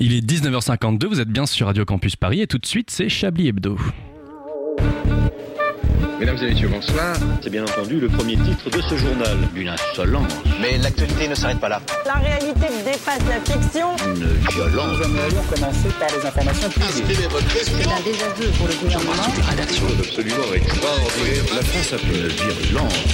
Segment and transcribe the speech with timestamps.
[0.00, 3.08] Il est 19h52, vous êtes bien sur Radio Campus Paris et tout de suite c'est
[3.08, 3.76] Chablis Hebdo.
[6.20, 7.16] Mesdames et messieurs, bonsoir.
[7.42, 9.36] C'est bien entendu le premier titre de ce journal.
[9.56, 11.82] Une insolence, Mais l'actualité ne s'arrête pas là.
[12.06, 13.96] La réalité dépasse la fiction.
[14.06, 14.98] une violence.
[14.98, 17.14] Nous allons commencer par les informations privées.
[17.64, 19.12] C'est un désaveu pour le gouvernement.
[19.98, 21.44] Absolument extraordinaire.
[21.56, 23.04] La France a fait une virulence.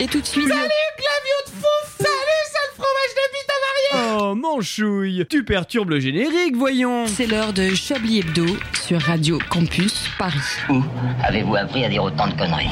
[0.00, 0.48] Et tout de suite.
[3.94, 5.24] Oh, manchouille.
[5.28, 7.06] Tu perturbes le générique, voyons.
[7.06, 10.38] C'est l'heure de Chablis Hebdo sur Radio Campus Paris.
[10.68, 10.82] Où
[11.22, 12.70] avez-vous appris à dire autant de conneries?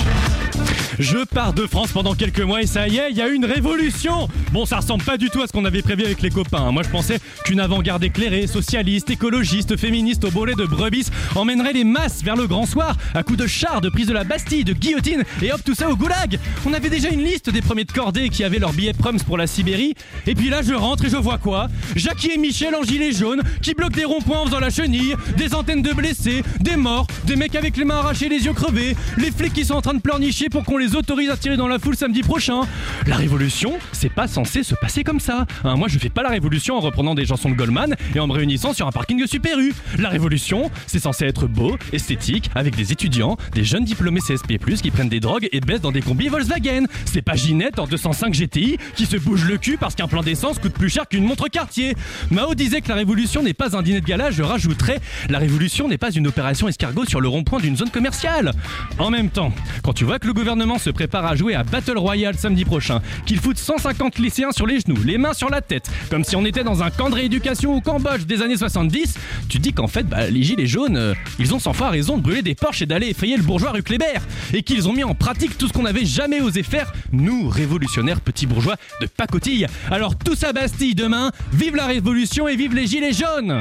[0.98, 3.44] Je pars de France pendant quelques mois et ça y est, il y a une
[3.44, 6.58] révolution Bon, ça ressemble pas du tout à ce qu'on avait prévu avec les copains.
[6.66, 6.72] hein.
[6.72, 11.84] Moi, je pensais qu'une avant-garde éclairée, socialiste, écologiste, féministe au bolet de brebis emmènerait les
[11.84, 14.72] masses vers le grand soir à coups de chars, de prise de la Bastille, de
[14.74, 17.92] guillotine et hop, tout ça au goulag On avait déjà une liste des premiers de
[17.92, 19.94] cordée qui avaient leur billet Prums pour la Sibérie.
[20.26, 21.68] Et puis là, je rentre et je vois quoi?
[21.96, 25.54] Jackie et Michel en gilet jaune qui bloquent des ronds-points en faisant la chenille, des
[25.54, 29.30] antennes de blessés, des morts, des mecs avec les mains arrachées, les yeux crevés, les
[29.30, 31.78] flics qui sont en train de pleurnicher pour qu'on les autorise à tirer dans la
[31.78, 32.62] foule samedi prochain.
[33.06, 35.46] La révolution, c'est pas censé se passer comme ça.
[35.62, 38.26] Hein, moi, je fais pas la révolution en reprenant des chansons de Goldman et en
[38.26, 39.72] me réunissant sur un parking de Super U.
[39.98, 44.90] La révolution, c'est censé être beau, esthétique, avec des étudiants, des jeunes diplômés CSP+, qui
[44.90, 46.86] prennent des drogues et baissent dans des combis Volkswagen.
[47.04, 50.58] C'est pas Ginette en 205 GTI qui se bouge le cul parce qu'un plein d'essence
[50.58, 51.94] coûte plus cher qu'une montre Cartier.
[52.32, 55.86] Mao disait que la révolution n'est pas un dîner de gala, je rajouterais, la révolution
[55.86, 58.52] n'est pas une opération escargot sur le rond-point d'une zone commerciale.
[58.98, 59.52] En même temps,
[59.84, 63.00] quand tu vois que le gouvernement se prépare à jouer à Battle Royale samedi prochain,
[63.26, 66.44] qu'il fout 150 lycéens sur les genoux, les mains sur la tête, comme si on
[66.44, 69.14] était dans un camp de rééducation au Cambodge des années 70,
[69.48, 72.22] tu dis qu'en fait, bah, les gilets jaunes, euh, ils ont sans foi raison de
[72.22, 74.20] brûler des Porsche et d'aller effrayer le bourgeois rue Kléber,
[74.52, 78.20] et qu'ils ont mis en pratique tout ce qu'on n'avait jamais osé faire, nous, révolutionnaires
[78.20, 79.66] petits bourgeois de pacotille.
[79.90, 83.60] Alors tous à Bastille demain, vive la révolution et vive les gilets jaunes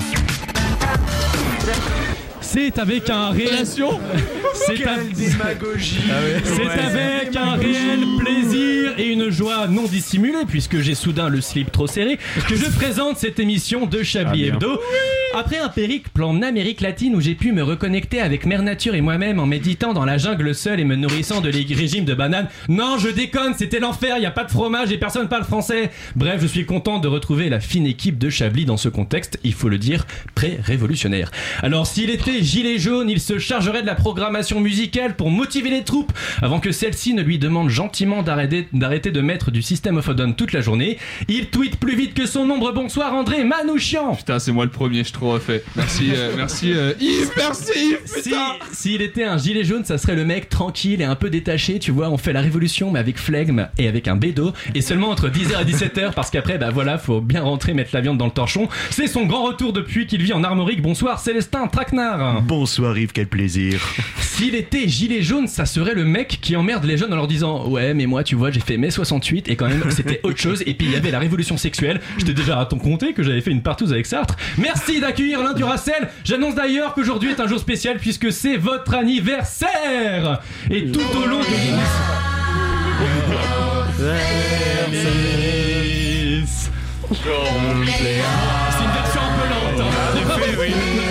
[2.53, 3.49] c'est avec un réel...
[4.53, 4.97] C'est un-
[6.44, 11.72] c'est avec un réel plaisir et une joie non dissimulée, puisque j'ai soudain le slip
[11.72, 12.17] trop serré,
[12.50, 14.79] que je présente cette émission de Chablis Hebdo.
[15.34, 19.02] Après un périple en Amérique latine où j'ai pu me reconnecter avec Mère Nature et
[19.02, 22.50] moi-même en méditant dans la jungle seul et me nourrissant de les régimes de bananes.
[22.68, 25.90] Non, je déconne, c'était l'enfer, il a pas de fromage et personne parle français.
[26.18, 29.53] Bref, je suis content de retrouver la fine équipe de Chablis dans ce contexte, il
[29.53, 30.06] faut le dire,
[30.36, 31.31] pré-révolutionnaire.
[31.63, 35.84] Alors, s'il était gilet jaune, il se chargerait de la programmation musicale pour motiver les
[35.84, 36.12] troupes
[36.42, 40.52] avant que celle-ci ne lui demande gentiment d'arrêter de mettre du système of a toute
[40.52, 40.98] la journée.
[41.30, 42.74] Il tweet plus vite que son ombre.
[42.74, 44.16] Bonsoir André Manouchian.
[44.16, 45.63] Putain, c'est moi le premier, je suis refait.
[45.75, 49.97] Merci, euh, merci euh, Yves, merci Yves, Si, putain s'il était un gilet jaune, ça
[49.97, 52.99] serait le mec tranquille et un peu détaché, tu vois, on fait la révolution mais
[52.99, 56.69] avec flegme et avec un bédo et seulement entre 10h et 17h parce qu'après bah
[56.71, 58.67] voilà, faut bien rentrer mettre la viande dans le torchon.
[58.89, 60.81] C'est son grand retour depuis qu'il vit en Armorique.
[60.81, 62.41] Bonsoir Célestin Traquenard.
[62.41, 63.81] Bonsoir Yves, quel plaisir.
[64.19, 67.67] S'il était gilet jaune, ça serait le mec qui emmerde les jeunes en leur disant
[67.67, 70.63] Ouais, mais moi, tu vois, j'ai fait mai 68 et quand même, c'était autre chose.
[70.65, 72.01] Et puis il y avait la révolution sexuelle.
[72.17, 74.35] Je t'ai déjà à ton compté que j'avais fait une partouze avec Sartre.
[74.57, 76.09] Merci d'accueillir l'un du Racel.
[76.23, 80.39] J'annonce d'ailleurs qu'aujourd'hui est un jour spécial puisque c'est votre anniversaire.
[80.69, 81.81] Et tout au long de l'émission.
[87.88, 89.81] C'est une version un peu lente.
[89.81, 91.10] hein.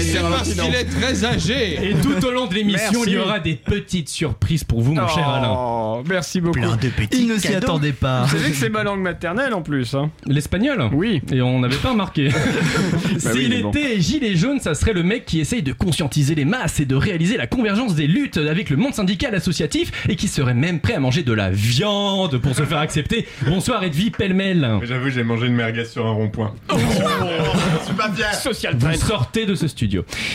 [0.00, 3.38] C'est parce qu'il est très âgé Et tout au long de l'émission, il y aura
[3.40, 5.54] des petites surprises pour vous, mon cher Alain.
[5.56, 6.58] Oh, merci beaucoup.
[6.58, 8.22] Plein de petits Il ne s'y attendait pas.
[8.22, 9.94] Vous savez que c'est ma langue maternelle en plus.
[9.94, 10.10] Hein.
[10.26, 11.22] L'espagnol Oui.
[11.32, 12.30] Et on n'avait pas remarqué.
[13.18, 13.70] S'il oui, mais bon.
[13.70, 16.96] était gilet jaune, ça serait le mec qui essaye de conscientiser les masses et de
[16.96, 20.94] réaliser la convergence des luttes avec le monde syndical associatif et qui serait même prêt
[20.94, 23.26] à manger de la viande pour se faire accepter.
[23.46, 24.80] Bonsoir Edwy pêle-mêle.
[24.82, 26.54] J'avoue, j'ai mangé une merguez sur un rond-point.
[28.42, 29.93] Social Vous sortez de ce studio.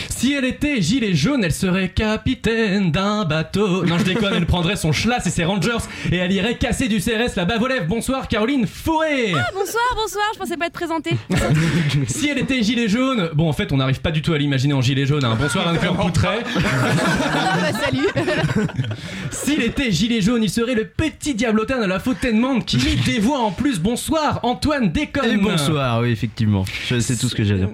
[0.09, 3.85] Si elle était gilet jaune, elle serait capitaine d'un bateau.
[3.85, 5.77] Non, je déconne, elle prendrait son schlass et ses rangers
[6.11, 7.85] et elle irait casser du CRS la bave aux lèvres.
[7.87, 9.31] Bonsoir Caroline Fourré.
[9.53, 11.15] Bonsoir, bonsoir, je pensais pas être présentée.
[12.07, 14.73] Si elle était gilet jaune, bon en fait on n'arrive pas du tout à l'imaginer
[14.73, 15.23] en gilet jaune.
[15.23, 15.37] hein.
[15.39, 16.39] Bonsoir Anne-Claire Poutret.
[17.83, 18.07] salut.
[19.31, 22.95] S'il était gilet jaune, il serait le petit diablotin de la fontaine monde qui mit
[23.05, 23.79] des voix en plus.
[23.79, 25.31] Bonsoir Antoine Déconne.
[25.31, 26.65] Et bonsoir, oui, effectivement.
[26.87, 27.69] Sais tout ce que j'ai à dire.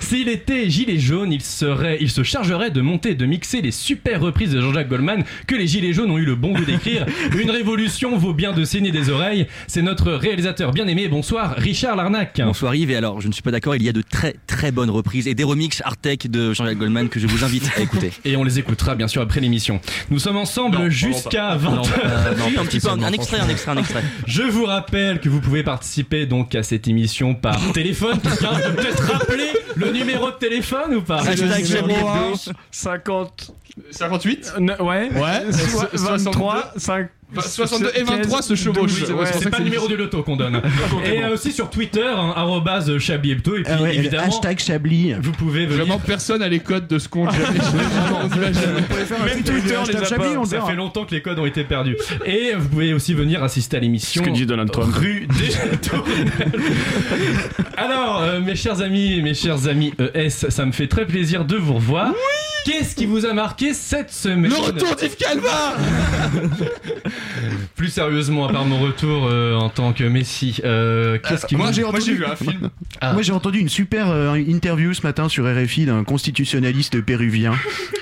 [0.00, 3.70] S'il était gilet jaune, il serait, il se chargerait de monter et de mixer les
[3.70, 7.06] super reprises de Jean-Jacques Goldman que les gilets jaunes ont eu le bon goût d'écrire.
[7.38, 9.46] Une révolution vaut bien de saigner des oreilles.
[9.68, 11.08] C'est notre réalisateur bien aimé.
[11.08, 12.40] Bonsoir, Richard Larnac.
[12.44, 14.72] Bonsoir Yves, et alors je ne suis pas d'accord, il y a de très très
[14.72, 17.80] bonnes reprises et des remixes art tech de Jean-Jacques Goldman que je vous invite à
[17.80, 18.10] écouter.
[18.24, 19.80] Et on les écoutera bien sûr après l'émission.
[20.10, 21.62] Nous sommes ensemble jusqu'à 20h.
[21.62, 24.02] Non, euh, non, un petit peu, un, un extrait, un extrait, un extrait.
[24.26, 28.18] Je vous rappelle que vous pouvez participer donc à cette émission par téléphone.
[28.20, 32.34] Quelqu'un peut peut-être rappeler le numéro de téléphone ou pas Hashtag Chablis Hebdo.
[32.70, 33.50] 50.
[33.90, 35.10] 58 Ne- ouais.
[35.12, 35.52] Ouais.
[35.52, 37.08] So- 23, 5.
[37.34, 39.02] 62 et 23 se chevauchent.
[39.08, 40.60] Oui, Ouais, c'est pas le numéro du loto qu'on donne.
[41.04, 43.56] Et euh, aussi sur Twitter, hein, arrobase Chablis Hebdo.
[43.56, 45.14] Et puis Ah ouais, évidemment, hashtag Chablis.
[45.20, 45.84] vous pouvez venir.
[45.84, 47.30] Vraiment, personne n'a les codes de ce compte.
[47.30, 48.28] On.
[49.24, 50.44] Même Twitter les a pas.
[50.46, 51.96] Ça fait longtemps que les codes ont été perdus.
[52.24, 54.22] Et vous pouvez aussi venir assister à l'émission.
[54.22, 54.94] Ce que dit Donald Trump.
[54.94, 56.04] Rue des Châteaux.
[57.76, 61.56] Alors, euh, mes chers amis, mes chers amis ES, ça me fait très plaisir de
[61.56, 62.12] vous revoir.
[62.66, 65.76] Qu'est-ce qui vous a marqué cette semaine Le retour d'Yves Calva
[67.76, 71.70] Plus sérieusement, à part mon retour euh, en tant que Messi, euh, qu'est-ce qui Moi,
[71.70, 72.70] j'ai moi, j'ai vu un film.
[73.00, 73.12] Ah.
[73.12, 77.52] Moi j'ai entendu une super euh, interview ce matin sur RFI d'un constitutionnaliste péruvien.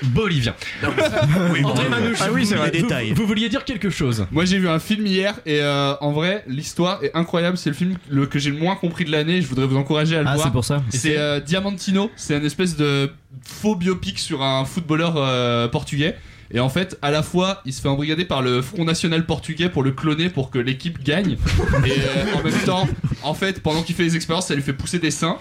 [0.02, 0.54] Bolivien.
[0.82, 2.70] André Manouche, Ah oui, c'est vous- vrai.
[2.74, 3.12] vous- Détail.
[3.12, 6.42] Vous, vouliez dire quelque chose Moi j'ai vu un film hier et euh, en vrai
[6.46, 7.58] l'histoire est incroyable.
[7.58, 9.42] C'est le film le, que j'ai le moins compris de l'année.
[9.42, 10.46] Je voudrais vous encourager à le Ah, voir.
[10.46, 10.82] c'est pour ça.
[10.88, 12.10] C'est euh, Diamantino.
[12.16, 13.10] C'est une espèce de
[13.42, 16.16] faux biopic sur un footballeur euh, portugais.
[16.50, 19.68] Et en fait, à la fois, il se fait embrigader par le Front National portugais
[19.68, 21.36] pour le cloner pour que l'équipe gagne.
[21.84, 22.88] Et euh, en même temps,
[23.24, 25.36] en fait, pendant qu'il fait les expériences, ça lui fait pousser des seins.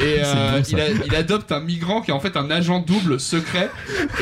[0.00, 3.18] Et euh, il, a- il adopte un migrant qui est en fait un agent double
[3.20, 3.70] secret.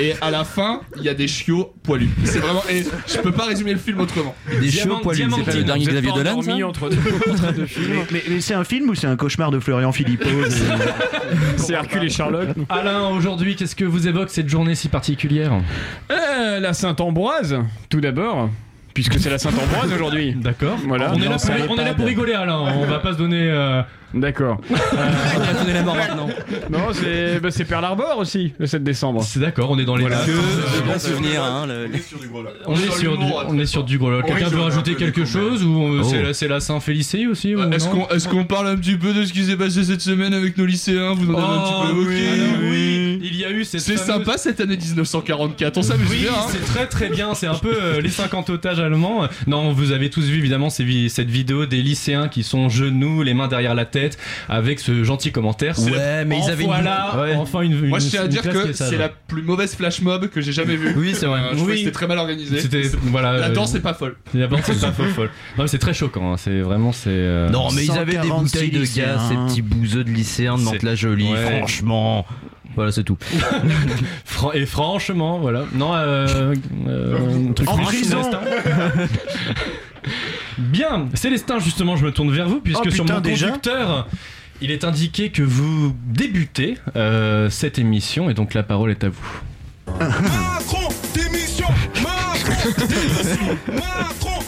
[0.00, 2.10] Et à la fin, il y a des chiots poilus.
[2.24, 2.62] C'est vraiment.
[2.70, 4.34] Et je peux pas résumer le film autrement.
[4.60, 6.96] Des Diamant- chiots poilus, c'est pas le dernier Xavier Dolan entre deux,
[7.30, 8.04] entre deux films.
[8.10, 10.28] Mais, mais c'est un film ou c'est un cauchemar de Florian Philippot
[11.56, 12.48] C'est Hercule et Sherlock.
[12.68, 15.52] Alain, aujourd'hui, qu'est-ce que vous évoque cette journée si particulière?
[16.10, 17.56] Euh, la Sainte-Ambroise,
[17.88, 18.50] tout d'abord.
[18.94, 20.34] Puisque c'est la Sainte-Ambroise aujourd'hui.
[20.34, 20.78] D'accord.
[20.86, 21.10] Voilà.
[21.10, 21.96] On est, là Ambiance pour, à on est là l'EHPAD.
[21.96, 22.58] pour rigoler, Alain.
[22.58, 23.50] On va pas se donner.
[23.50, 23.82] euh,
[24.14, 24.58] D'accord.
[24.70, 26.28] On va donner la mort maintenant.
[26.70, 29.22] Non, c'est bah, c'est Pearl Harbor aussi, le 7 décembre.
[29.24, 30.02] C'est d'accord, on est dans les.
[30.02, 30.18] Voilà.
[30.86, 31.66] Bons souvenirs, hein.
[31.66, 31.88] le-
[32.66, 34.22] On est sur du, on est sur du gros.
[34.22, 37.88] Quelqu'un veut rajouter quelque chose ou euh, c'est la- c'est la Saint-Félicée aussi Euh, Est-ce
[37.88, 40.56] qu'on est qu'on parle un petit peu de ce qui s'est passé cette semaine avec
[40.56, 42.24] nos lycéens Vous en avez un petit peu Oh, évoqué
[42.70, 46.30] oui, il y a eu cette C'est sympa cette année 1944, on s'amuse bien.
[46.32, 46.46] hein.
[46.48, 47.34] c'est très très bien.
[47.34, 49.28] C'est un peu euh, les 50 otages allemands.
[49.46, 53.48] Non, vous avez tous vu évidemment cette vidéo des lycéens qui sont genoux, les mains
[53.48, 54.03] derrière la tête,
[54.48, 55.76] avec ce gentil commentaire.
[55.76, 57.34] C'est Ouais, mais ils Enfin, avaient une- voilà, Ouais.
[57.36, 60.00] enfin une, une- Moi je tiens à dire que est c'est la plus mauvaise flash
[60.00, 60.94] mob que j'ai jamais vue.
[60.96, 61.40] Oui, c'est vrai.
[61.40, 61.66] Euh, Oui.
[61.72, 62.58] que c'était très mal organisé.
[63.04, 63.32] Voilà.
[63.38, 64.16] La euh, danse est pas folle.
[64.34, 65.30] La danse c'est pas folle.
[65.56, 66.32] Non, mais c'est très choquant.
[66.32, 66.36] hein.
[66.36, 67.08] C'est vraiment c'est.
[67.10, 69.06] euh, Non, mais ils avaient des 146 bouteilles de lycéens.
[69.06, 71.56] gaz, ces petits bouseux de lycéens de Mantes-la-Jolie, Ouais.
[71.58, 72.26] franchement.
[72.76, 73.16] Voilà, c'est tout.
[74.54, 75.64] Et franchement, voilà.
[75.74, 76.54] Non, euh,
[76.88, 78.20] euh, un truc En plus prison.
[78.22, 78.40] Célestin.
[80.58, 84.08] Bien, Célestin, justement, je me tourne vers vous puisque Oh, sur putain, mon déjà conducteur,
[84.60, 89.08] il est indiqué que vous débutez euh, cette émission et donc la parole est à
[89.08, 89.40] vous.
[89.98, 91.66] Macron, démission.
[92.02, 93.58] Macron, démission.
[93.68, 94.43] Macron,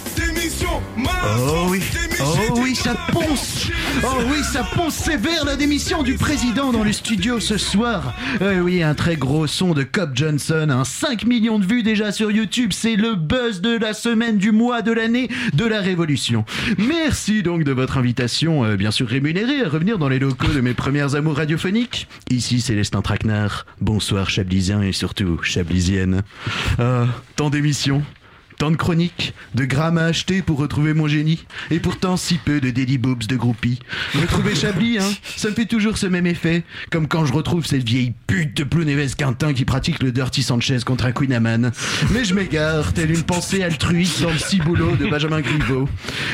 [1.28, 1.81] Oh oui,
[2.20, 3.69] oh oui, ça ponce.
[4.05, 8.14] Oh oui, ça ponce sévère la démission du président dans le studio ce soir.
[8.43, 12.12] Euh, Oui, un très gros son de Cobb Johnson, un 5 millions de vues déjà
[12.12, 16.44] sur YouTube, c'est le buzz de la semaine, du mois, de l'année, de la révolution.
[16.78, 20.61] Merci donc de votre invitation, euh, bien sûr rémunérée, à revenir dans les locaux de
[20.61, 22.06] mes premières amours radiophoniques.
[22.31, 26.23] Ici Célestin Traquenard, bonsoir Chablisien et surtout Chablisienne.
[26.78, 28.02] Ah, tant d'émissions
[28.58, 32.58] Tant de chroniques, de grammes à acheter pour retrouver mon génie, et pourtant si peu
[32.58, 33.80] de daily boobs de groupies.
[34.14, 35.04] Retrouver Chablis, hein,
[35.36, 38.64] ça me fait toujours ce même effet, comme quand je retrouve cette vieille pute de
[38.64, 41.70] Plounévez Quintin qui pratique le Dirty Sanchez contre un Queen Amman.
[42.12, 45.86] Mais je m'égare, telle une pensée altruiste dans le ciboulot de Benjamin Griveaux.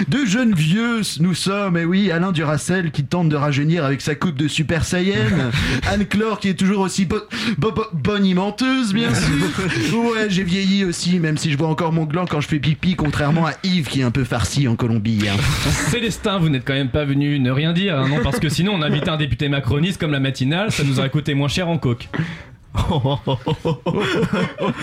[0.06, 4.14] De jeunes vieux, nous sommes, et oui, Alain Duracel qui tente de rajeunir avec sa
[4.14, 5.50] coupe de Super Saiyan,
[5.90, 7.16] Anne-Claire qui est toujours aussi bo-
[7.58, 9.98] bo- bonimenteuse, bien sûr.
[9.98, 13.46] Ouais, j'ai vieilli aussi, même si je vois encore mon quand je fais pipi, contrairement
[13.46, 15.20] à Yves qui est un peu farci en Colombie.
[15.28, 15.36] hein.
[15.90, 18.72] Célestin, vous n'êtes quand même pas venu ne rien dire, hein, non Parce que sinon,
[18.74, 21.78] on invitait un député macroniste comme la matinale, ça nous aurait coûté moins cher en
[21.78, 22.08] coke.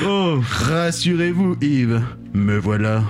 [0.05, 2.01] Oh, rassurez-vous, Yves,
[2.33, 3.03] me voilà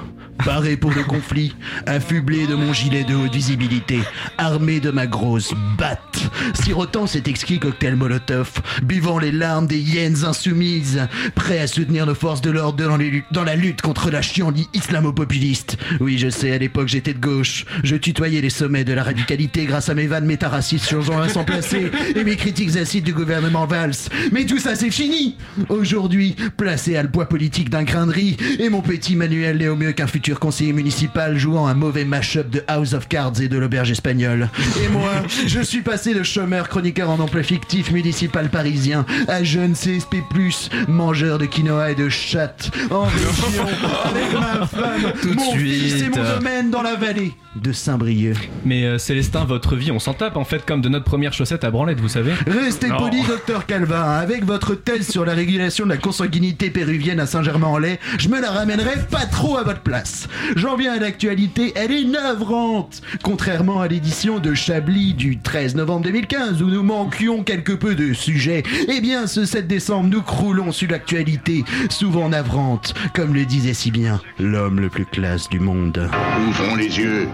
[0.46, 1.56] paré pour le conflit,
[1.86, 4.00] affublé de mon gilet de haute visibilité,
[4.38, 8.52] armé de ma grosse batte, sirotant cet exquis cocktail Molotov,
[8.84, 12.84] buvant les larmes des hyènes insoumises, prêt à soutenir nos forces de l'ordre
[13.32, 15.78] dans, la lutte contre la chienlit islamo-populiste.
[16.00, 19.66] Oui, je sais, à l'époque j'étais de gauche, je tutoyais les sommets de la radicalité
[19.66, 23.94] grâce à mes vannes métaracistes sur Jean-Vincent Placé et mes critiques acides du gouvernement Valls.
[24.32, 25.38] Mais tout ça c'est fini
[25.70, 29.68] Aujourd'hui, placé à le poids politique d'un grain de riz, et mon petit Manuel l'est
[29.68, 33.48] au mieux qu'un futur conseiller municipal jouant un mauvais mash-up de House of Cards et
[33.48, 34.50] de l'auberge espagnole.
[34.84, 35.12] Et moi,
[35.48, 40.18] je suis passé de chômeur chroniqueur en emploi fictif municipal parisien à jeune CSP+,
[40.88, 42.72] mangeur de quinoa et de chatte.
[42.92, 43.66] En région
[44.06, 48.50] avec ma femme, Tout de mon fils et mon domaine dans la vallée de Saint-Brieuc.
[48.66, 51.64] Mais euh, Célestin, votre vie, on s'en tape en fait comme de notre première chaussette
[51.64, 52.34] à branlette, vous savez.
[52.48, 52.98] Restez Non.
[52.98, 54.02] poli, docteur Calvin.
[54.04, 58.52] Avec votre thèse sur la régulation de la consanguinité péruvienne à Saint-Germain-en-Laye, je me la
[58.52, 60.28] ramènerai pas trop à votre place.
[60.56, 63.02] J'en viens à l'actualité, elle est navrante.
[63.24, 68.14] Contrairement à l'édition de Chablis du 13 novembre 2015, où nous manquions quelque peu de
[68.14, 73.74] sujets, eh bien, ce 7 décembre, nous croulons sur l'actualité, souvent navrante, comme le disait
[73.74, 76.10] si bien l'homme le plus classe du monde.
[76.48, 77.28] Ouvrons les yeux.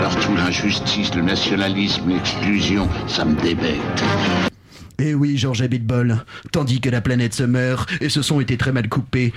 [0.00, 4.02] Partout l'injustice, le nationalisme, l'exclusion, ça me débecte.
[5.02, 6.24] Eh oui, Georges Abitbol.
[6.52, 9.32] Tandis que la planète se meurt, et ce son était très mal coupé,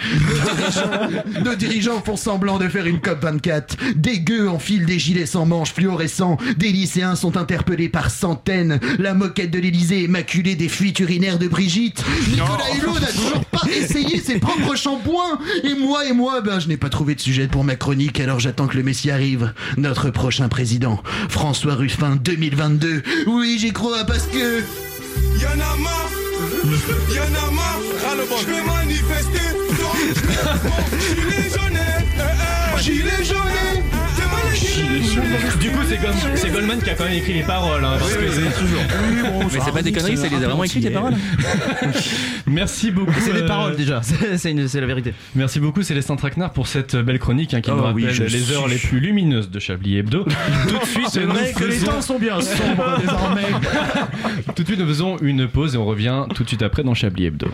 [1.46, 3.96] nos dirigeants, font semblant de faire une COP24.
[3.96, 6.38] Des gueux enfilent des gilets sans manches fluorescents.
[6.58, 8.80] Des lycéens sont interpellés par centaines.
[9.00, 12.04] La moquette de l'Elysée est maculée des fuites urinaires de Brigitte.
[12.30, 15.40] Nicolas Hulot n'a toujours pas essayé ses propres shampoings.
[15.64, 18.42] Et moi, et moi, ben, je n'ai pas trouvé de sujet pour ma chronique, alors
[18.42, 19.54] j'attends que le Messie arrive.
[19.78, 23.02] Notre prochain président, François Ruffin 2022.
[23.28, 24.62] Oui, j'y crois parce que...
[25.44, 26.10] Y'en a marre,
[27.10, 27.82] y'en a marre,
[28.40, 33.93] je vais manifester, je mets mon gilet jaune, eh, eh, gilet jaune,
[34.74, 37.84] Du coup, c'est comme c'est Goldman qui a quand même écrit les paroles.
[37.86, 38.80] hein, parce Oui, que oui, c'est toujours.
[39.08, 41.14] Oui, bon, Mais c'est pas des conneries, c'est les a vraiment écrit, les paroles.
[42.48, 43.14] Merci beaucoup.
[43.20, 45.14] C'est les euh, paroles déjà, c'est c'est une- c'est la vérité.
[45.36, 48.24] Merci beaucoup Célestin Traquenard pour cette belle chronique hein, qui Oh nous oui, rappelle je
[48.24, 50.24] les suis- heures les plus lumineuses de Chablis Hebdo.
[50.68, 53.44] Tout de suite, C'est nous vrai que les faisons- temps sont bien sombres désormais.
[54.56, 56.96] Tout de suite, nous faisons une pause et on revient tout de suite après dans
[56.96, 57.48] Chablis Hebdo.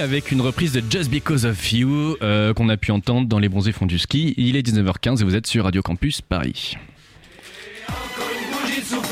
[0.00, 3.48] Avec une reprise de Just Because of You euh, qu'on a pu entendre dans Les
[3.48, 4.34] Bronzés font du ski.
[4.36, 6.76] Il est 19h15 et vous êtes sur Radio Campus Paris.
[7.86, 9.10] Salut,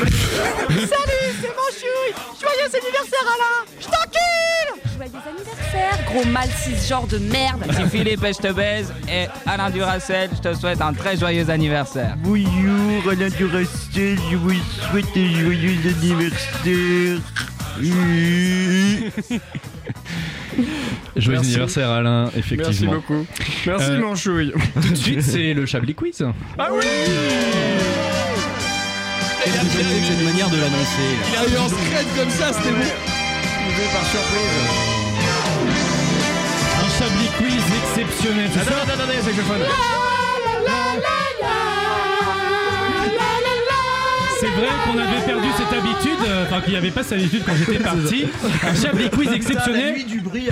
[1.41, 6.49] c'est Manchouille Joyeux anniversaire Alain Je t'encule Joyeux anniversaire, gros mal
[6.89, 10.81] genre de merde C'est Philippe et je te baise et Alain Duracel, je te souhaite
[10.81, 12.17] un très joyeux anniversaire.
[12.23, 14.55] Bonjour Alain Duracell, je vous
[14.91, 17.21] souhaite un joyeux anniversaire.
[21.17, 21.51] Joyeux Merci.
[21.53, 22.65] anniversaire Alain, effectivement.
[22.67, 23.27] Merci beaucoup.
[23.67, 24.53] Merci Euh, Manchouille.
[24.83, 26.25] Tout de suite, c'est le Chablis Quiz.
[26.59, 26.81] Ah oui
[30.09, 31.49] cette manière de l'annoncer.
[31.51, 32.87] Il en secret comme ça, c'était bon.
[33.93, 34.99] par surprise.
[36.81, 37.63] Un Chablis Quiz
[37.99, 38.51] exceptionnel.
[38.61, 40.08] Attends, attends, saxophone.
[44.41, 47.43] C'est vrai qu'on avait perdu cette habitude, euh, enfin qu'il n'y avait pas cette habitude
[47.45, 48.27] quand j'étais parti.
[48.63, 49.97] Un Chablis Quiz exceptionnel,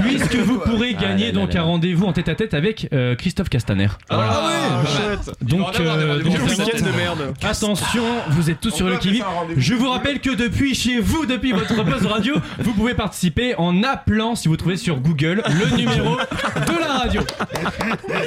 [0.03, 3.89] puisque vous pourrez gagner donc un rendez-vous en tête à tête avec euh, Christophe Castaner.
[4.09, 5.37] Ah ouais, chouette.
[5.43, 6.31] Donc, euh, rendez-vous.
[6.31, 7.35] donc, Quel vraiment, week-end de merde.
[7.45, 9.23] Attention, vous êtes tous sur le qui
[9.57, 13.55] Je vous rappelle que depuis chez vous, depuis votre poste de radio, vous pouvez participer
[13.57, 17.21] en appelant, si vous trouvez sur Google, le numéro de la radio.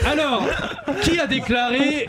[0.06, 0.48] Alors,
[1.02, 2.08] qui a déclaré,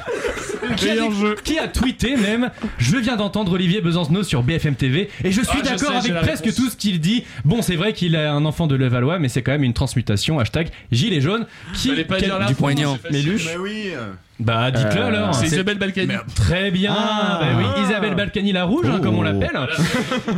[0.62, 5.40] a, qui a tweeté même, je viens d'entendre Olivier Besancenot sur BFM TV et je
[5.40, 6.56] suis Ah, d'accord avec presque réponse.
[6.56, 7.24] tout ce qu'il dit.
[7.44, 10.38] Bon, c'est vrai qu'il est un enfant de Levallois, mais c'est quand même une transmutation.
[10.38, 11.46] Hashtag gilet jaune.
[11.74, 12.98] Qui, pas quel- dire du poignant.
[13.10, 13.46] Méluche.
[13.46, 13.90] Mais oui.
[14.38, 15.34] Bah, dites-le Euh, alors.
[15.34, 16.14] C'est Isabelle Balkany.
[16.34, 17.38] Très bien, Ah.
[17.42, 19.22] Bah oui, Isabelle Balkany la rouge, hein, comme on Oh.
[19.22, 19.50] l'appelle,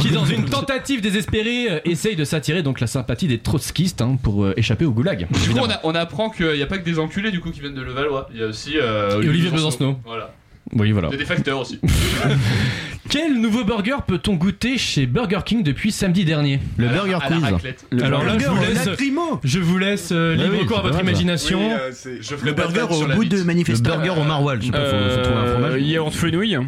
[0.00, 4.18] qui dans une tentative désespérée euh, essaye de s'attirer donc la sympathie des trotskistes hein,
[4.20, 5.28] pour euh, échapper au goulag.
[5.44, 7.50] Du coup, on, a- on apprend qu'il n'y a pas que des enculés du coup
[7.52, 8.28] qui viennent de Levallois.
[8.34, 10.00] Il y a aussi euh, Olivier Besancenot.
[10.04, 10.34] Voilà.
[10.74, 11.08] Oui, voilà.
[11.08, 11.78] Il y a des facteurs aussi.
[13.08, 16.60] Quel nouveau burger peut-on goûter chez Burger King depuis samedi dernier?
[16.78, 17.44] Le À Burger à la Quiz.
[17.44, 17.86] raclette.
[18.02, 18.88] Alors là, je vous laisse,
[19.44, 21.58] je vous laisse euh, libre oui, cours à votre imagination.
[21.60, 21.74] Oui,
[22.06, 23.90] euh, Le burger au bout de Le manifestant.
[23.96, 24.58] burger au maroilles.
[24.60, 25.72] Je sais pas, faut, faut trouver un fromage.
[25.74, 26.58] Euh, Yaourt fenouil.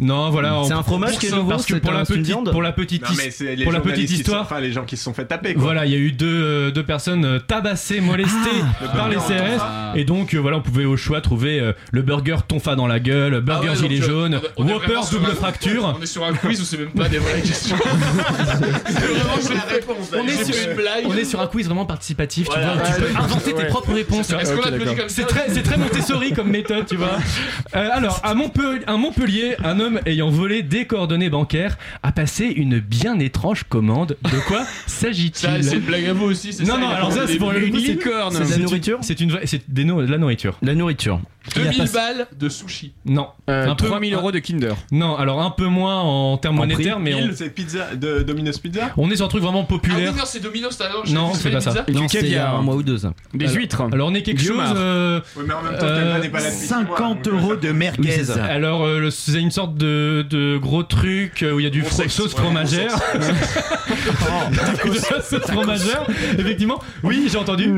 [0.00, 0.62] Non, voilà.
[0.66, 3.08] C'est un fromage qui est nouveau, parce que pour la petite, pour la petite, Non,
[3.10, 4.42] his- mais c'est les pour la petite histoire.
[4.42, 5.62] Enfin, les gens qui se sont fait taper, quoi.
[5.62, 8.36] Voilà, il y a eu deux, euh, deux personnes euh, tabassées, molestées
[8.82, 9.62] Ah, par les CRS.
[9.96, 12.98] Et donc, euh, voilà, on pouvait au choix trouver euh, le burger tonfa dans la
[13.00, 15.94] gueule, burger Ah ouais, gilet jaune, Whopper double un- fracture.
[15.98, 17.76] On est sur un quiz où c'est même pas des vraies questions.
[17.80, 20.10] c'est vraiment c'est la réponse.
[20.18, 21.04] On est, sur, une blague.
[21.06, 24.32] on est sur un quiz vraiment participatif, tu vois, peux inventer tes propres réponses.
[25.08, 27.18] C'est très, c'est très Montessori comme méthode, tu vois.
[27.72, 32.78] Alors, à Montpellier, à Montpellier, un homme ayant volé des coordonnées bancaires a passé une
[32.78, 34.16] bien étrange commande.
[34.24, 37.26] De quoi s'agit-il c'est une blague à vous aussi, c'est Non, ça non, alors ça,
[37.26, 38.34] c'est pour le licorne.
[38.34, 40.56] c'est de la nourriture C'est une vraie, c'est des no- de la nourriture.
[40.62, 41.20] La nourriture.
[41.56, 42.92] Il a 2000 pas- balles de sushi.
[43.04, 43.28] Non.
[43.48, 44.74] Euh, Un peu- 3000 euros de Kinder.
[44.92, 48.22] Non, alors un peu moins en termes En prix, monétaires, mais on, c'est pizza de
[48.22, 50.12] Domino's Pizza on est sur un truc vraiment Ah oui, populaire.
[50.14, 50.78] non, c'est Domino's.
[51.12, 51.84] Non, c'est pas ça.
[51.88, 52.54] Non, du c'était il y a caviar.
[52.58, 53.12] un mois ou deux, ça.
[53.34, 53.82] Des Alors- huîtres.
[53.92, 54.56] Alors on est quelque chose.
[54.76, 57.24] Euh, Oui, mais en même temps, Euh, Thelma n'est pas là depuis six mois, 50
[57.24, 58.22] donc, euros de merguez.
[58.24, 61.70] Oui, alors euh, c'est une sorte de, de gros truc euh, où il y a
[61.70, 62.94] du fro- sexe, sauce ouais, fromagère.
[65.10, 66.04] La sauce fromagère,
[66.38, 66.80] effectivement.
[67.02, 67.70] Oui, j'ai entendu.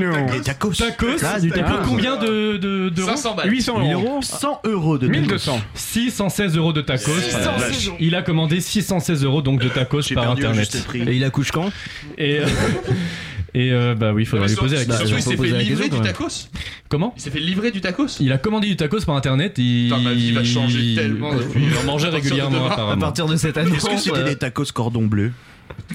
[0.44, 0.73] Tacos.
[0.73, 1.07] Tacos.
[1.25, 1.83] Ah, du Et pour tacos.
[1.88, 3.49] combien de de d'euros 500 balles.
[3.62, 4.18] 800 euros.
[4.22, 5.20] 100 euros de tacos.
[5.20, 5.61] 1200.
[5.75, 7.12] 616 euros de tacos.
[8.01, 10.87] Il a commandé 616 euros donc de tacos par internet.
[10.94, 11.70] Et il accouche quand?
[12.18, 12.46] Et euh,
[13.55, 15.16] et euh, bah oui, il faudrait lui poser la question.
[15.16, 16.48] il s'est fait livrer du tacos.
[16.88, 17.14] Comment?
[17.16, 18.18] Il s'est fait livrer du tacos.
[18.20, 19.55] Il a commandé du tacos par internet.
[19.59, 22.70] Il, Putain, ma vie va changer tellement Il en mangeait régulièrement.
[22.70, 25.33] À partir de cette année, Est-ce que c'était des tacos cordon bleu?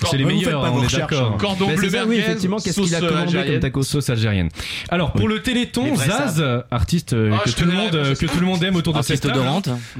[0.09, 1.31] C'est les meilleurs, on est d'accord.
[1.33, 1.37] hein.
[1.39, 3.51] Cordon bleu c'est ça, oui, merguez, effectivement, qu'est-ce qu'il a sauce, euh, commandé algérienne.
[3.53, 4.49] comme tacos Sauce algérienne.
[4.89, 8.25] Alors pour le Téléthon, Zaz, artiste euh, Ah, que je tout le monde euh, que
[8.25, 9.39] tout le monde aime autour de cette table,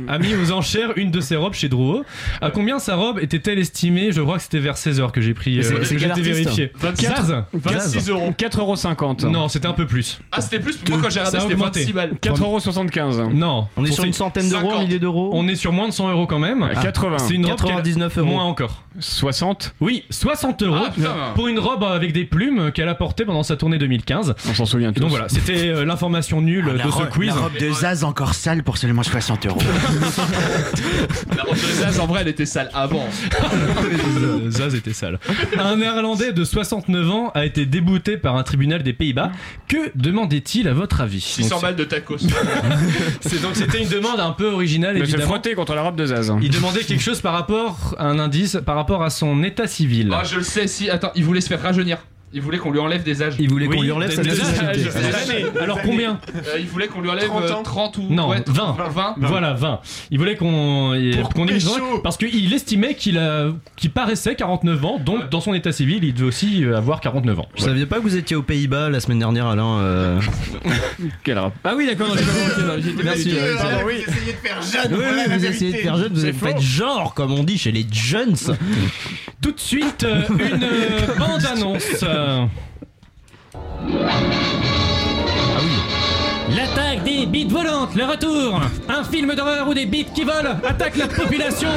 [0.07, 2.03] a mis aux enchères une de ses robes chez Drouot.
[2.41, 4.11] À combien sa robe était-elle estimée?
[4.11, 5.57] Je crois que c'était vers 16 heures que j'ai pris.
[5.57, 6.71] Mais c'est- euh, c'est que j'ai vérifié.
[6.79, 7.25] 24.
[7.25, 8.33] Zaz 26 euros.
[8.37, 9.31] 4,50 euros.
[9.33, 10.19] Non, c'était un peu plus.
[10.31, 10.77] Ah, c'était plus.
[10.89, 11.79] Moi, quand j'ai regardé, c'était augmenté.
[11.81, 12.11] 26 balles.
[12.21, 13.31] 4,75 euros.
[13.33, 13.67] Non.
[13.77, 14.83] On est sur une centaine d'euros, un 50.
[14.87, 15.29] millier d'euros.
[15.33, 16.67] On est sur moins de 100 euros quand même.
[16.75, 17.17] Ah, 80.
[17.19, 18.27] C'est une robe qu'elle- 99 euros.
[18.27, 18.83] Moins encore.
[18.99, 21.13] 60 Oui, 60 euros Ah, putain.
[21.35, 24.35] pour une robe avec des plumes qu'elle a portée pendant sa tournée 2015.
[24.49, 25.01] On s'en souvient tous.
[25.01, 27.27] donc voilà, c'était euh, l'information nulle la, de ce quiz.
[27.27, 29.59] la robe de Zaz encore sale pour seulement 60 euros.
[31.37, 33.05] La robe de Zaz, en vrai, elle était sale avant.
[34.49, 35.19] Zaz était sale.
[35.57, 39.31] Un néerlandais de 69 ans a été débouté par un tribunal des Pays-Bas.
[39.67, 41.21] Que demandait-il à votre avis?
[41.21, 42.17] 600 Donc, balles de tacos.
[43.21, 46.05] c'est- donc c'était une demande un peu originale Mais se frotter contre la robe de
[46.05, 46.33] Zaz.
[46.41, 50.09] Il demandait quelque chose par rapport à un indice par rapport à son état civil.
[50.13, 50.89] Ah, je le sais, si.
[50.89, 51.99] Attends, il voulait se faire rajeunir.
[52.37, 53.33] Il voulait qu'on lui enlève des âges.
[53.39, 54.89] Il voulait qu'on lui enlève des- sa nationalité.
[54.89, 55.45] âges.
[55.59, 58.43] Alors combien Euh, il voulait qu'on lui enlève 30 euh, ans 30 ou Non, ouais,
[58.45, 58.75] 20.
[58.91, 59.15] 20.
[59.17, 59.79] Voilà, 20.
[60.11, 60.93] Il voulait qu'on
[61.33, 61.45] qu'on.
[61.45, 66.03] 20 parce qu'il estimait qu'il a qu'il paraissait 49 ans, donc dans son état civil,
[66.03, 67.47] il devait aussi avoir 49 ans.
[67.57, 70.19] Vous saviez pas que vous étiez aux Pays-Bas la semaine dernière, Alain euh,
[71.23, 72.15] Quel rap Ah oui, d'accord,
[73.03, 73.31] Merci.
[73.31, 74.93] vous essayez de faire jeune.
[74.93, 78.35] Vous essayez de faire jeune, vous faites genre, comme on dit chez les jeunes.
[79.41, 82.03] Tout de suite, une euh, bande-annonce.
[82.29, 82.49] Ah
[85.61, 86.55] oui.
[86.55, 88.59] L'attaque des bites volantes, le retour.
[88.89, 91.69] Un film d'horreur où des bites qui volent attaquent la population.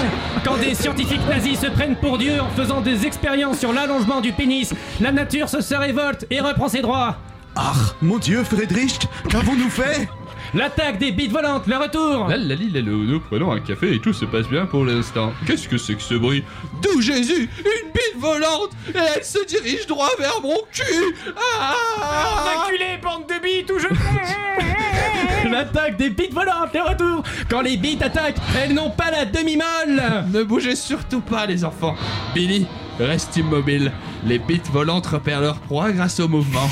[0.45, 4.33] Quand des scientifiques nazis se prennent pour Dieu en faisant des expériences sur l'allongement du
[4.33, 7.17] pénis, la nature se, se révolte et reprend ses droits.
[7.55, 10.09] Ah, mon Dieu, Friedrich, qu'avons-nous fait?
[10.53, 14.25] L'attaque des bites volantes, le retour Là, la nous prenons un café et tout se
[14.25, 15.33] passe bien pour l'instant.
[15.47, 16.43] Qu'est-ce que c'est que ce bruit
[16.83, 22.99] D'où Jésus Une bite volante Et elle se dirige droit vers mon cul ah Enculé,
[23.01, 23.87] bande de bites ou je...
[25.49, 30.03] L'attaque des bites volantes, le retour Quand les bites attaquent, elles n'ont pas la demi-molle
[30.33, 31.95] Ne bougez surtout pas, les enfants.
[32.35, 32.67] Billy,
[32.99, 33.93] reste immobile.
[34.25, 36.69] Les bites volantes repèrent leur proie grâce au mouvement.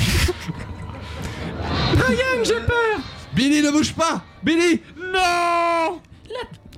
[1.93, 2.99] Ryan, j'ai peur
[3.39, 6.01] Billy, ne bouge pas Billy, non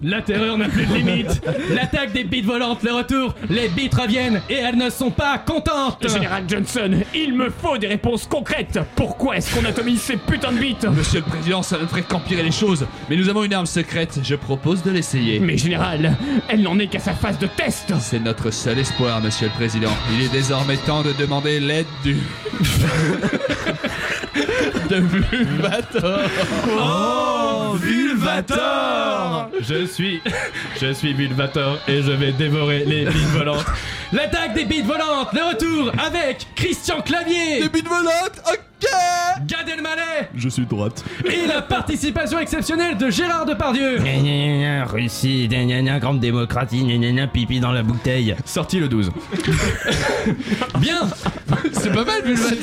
[0.03, 4.43] La terreur n'a plus de limite L'attaque des bites volantes, le retour Les bites reviennent
[4.47, 8.77] et elles ne sont pas contentes Général Johnson, il me faut des réponses concrètes.
[8.95, 10.85] Pourquoi est-ce qu'on atomise ces putains de bites?
[10.85, 12.85] Monsieur le Président, ça ne ferait qu'empirer les choses.
[13.09, 15.39] Mais nous avons une arme secrète, je propose de l'essayer.
[15.39, 16.15] Mais général,
[16.47, 17.91] elle n'en est qu'à sa phase de test.
[17.99, 19.97] C'est notre seul espoir, Monsieur le Président.
[20.13, 22.17] Il est désormais temps de demander l'aide du...
[24.91, 26.19] de Vulvator.
[26.77, 30.21] Oh, Vulvator Je suis...
[30.81, 33.65] Je suis Vulvator et je vais dévorer les bites volantes.
[34.11, 38.70] L'attaque des bites volantes, le retour avec Christian Clavier Des bites volantes, ok
[39.47, 41.03] Gad Elmaleh Je suis droite.
[41.25, 43.97] et la participation exceptionnelle de Gérard Depardieu
[44.87, 45.47] Russie,
[45.99, 48.35] grande démocratie, gna, gna, gna, pipi dans la bouteille.
[48.45, 49.11] Sorti le 12.
[50.79, 51.01] Bien
[51.73, 52.57] C'est pas mal, Vulvator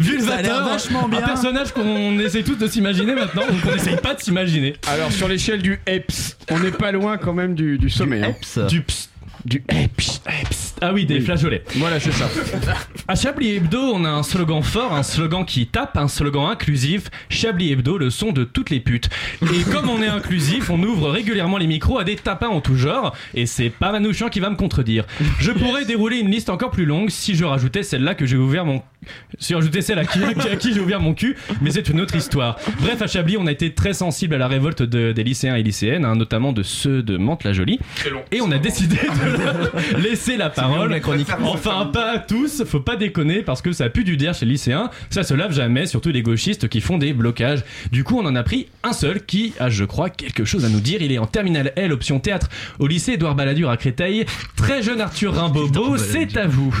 [0.00, 1.18] Vulvator, vachement bien.
[1.20, 4.76] un personnage qu'on essaie tous de s'imaginer maintenant, donc on essaye pas de s'imaginer.
[4.88, 8.22] Alors sur l'échelle du EPS, on n'est pas loin quand même du, du sommet.
[8.22, 8.30] hein.
[8.30, 8.58] Eps.
[8.68, 9.08] Du ps-
[9.44, 9.62] du.
[10.82, 11.20] Ah oui, des Oui.
[11.22, 11.62] flageolets.
[11.76, 12.28] Voilà, c'est ça.
[13.06, 17.10] À Chablis Hebdo, on a un slogan fort, un slogan qui tape, un slogan inclusif.
[17.28, 19.08] Chablis Hebdo, le son de toutes les putes.
[19.42, 22.76] Et comme on est inclusif, on ouvre régulièrement les micros à des tapins en tout
[22.76, 23.14] genre.
[23.34, 25.04] Et c'est pas Manouchian qui va me contredire.
[25.38, 28.64] Je pourrais dérouler une liste encore plus longue si je rajoutais celle-là que j'ai ouvert
[28.64, 28.82] mon.
[29.38, 32.00] Si je rajoutais celle à qui, à qui j'ai ouvert mon cul, mais c'est une
[32.00, 32.58] autre histoire.
[32.80, 35.62] Bref, à Chablis, on a été très sensible à la révolte de- des lycéens et
[35.62, 37.78] lycéennes, hein, notamment de ceux de Mantes-la-Jolie.
[38.30, 40.90] Et on a décidé de laisser la parole.
[40.90, 41.28] la chronique.
[41.42, 44.52] Enfin, pas à tous, faut pas déconner parce que ça pue du der chez les
[44.52, 44.90] lycéens.
[45.08, 47.64] Ça se lave jamais, surtout les gauchistes qui font des blocages.
[47.92, 50.68] Du coup, on en a pris un seul qui a, je crois, quelque chose à
[50.68, 51.00] nous dire.
[51.00, 54.26] Il est en terminale L, option théâtre, au lycée Édouard Balladur à Créteil.
[54.56, 56.74] Très jeune Arthur Rimbaud, c'est à vous.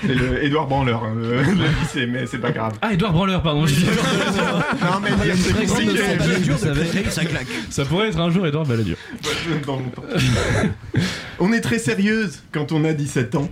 [0.00, 1.42] C'est le Édouard Branleur, hein, le, le
[1.82, 2.74] lycée, mais c'est pas grave.
[2.82, 3.66] Ah, Édouard Branleur, pardon.
[3.66, 3.84] je dis-
[4.82, 6.50] Non, mais dire, c'est Très grande compliqué.
[6.50, 7.10] vous savez.
[7.10, 7.46] Ça claque.
[7.70, 8.96] ça pourrait être un jour Édouard Balladur.
[9.66, 10.02] Dans longtemps.
[11.38, 13.48] On est très sérieuse quand on a 17 ans.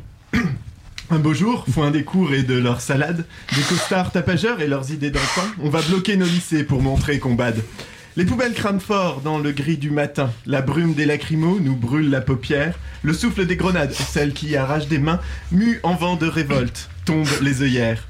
[1.11, 4.91] Un beau jour, foin des cours et de leur salade, des costards tapageurs et leurs
[4.93, 7.61] idées d'enfants, on va bloquer nos lycées pour montrer qu'on bade.
[8.14, 12.11] Les poubelles crament fort dans le gris du matin, la brume des lacrymos nous brûle
[12.11, 15.18] la paupière, le souffle des grenades, celle qui arrache des mains,
[15.51, 18.07] mue en vent de révolte, tombe les œillères.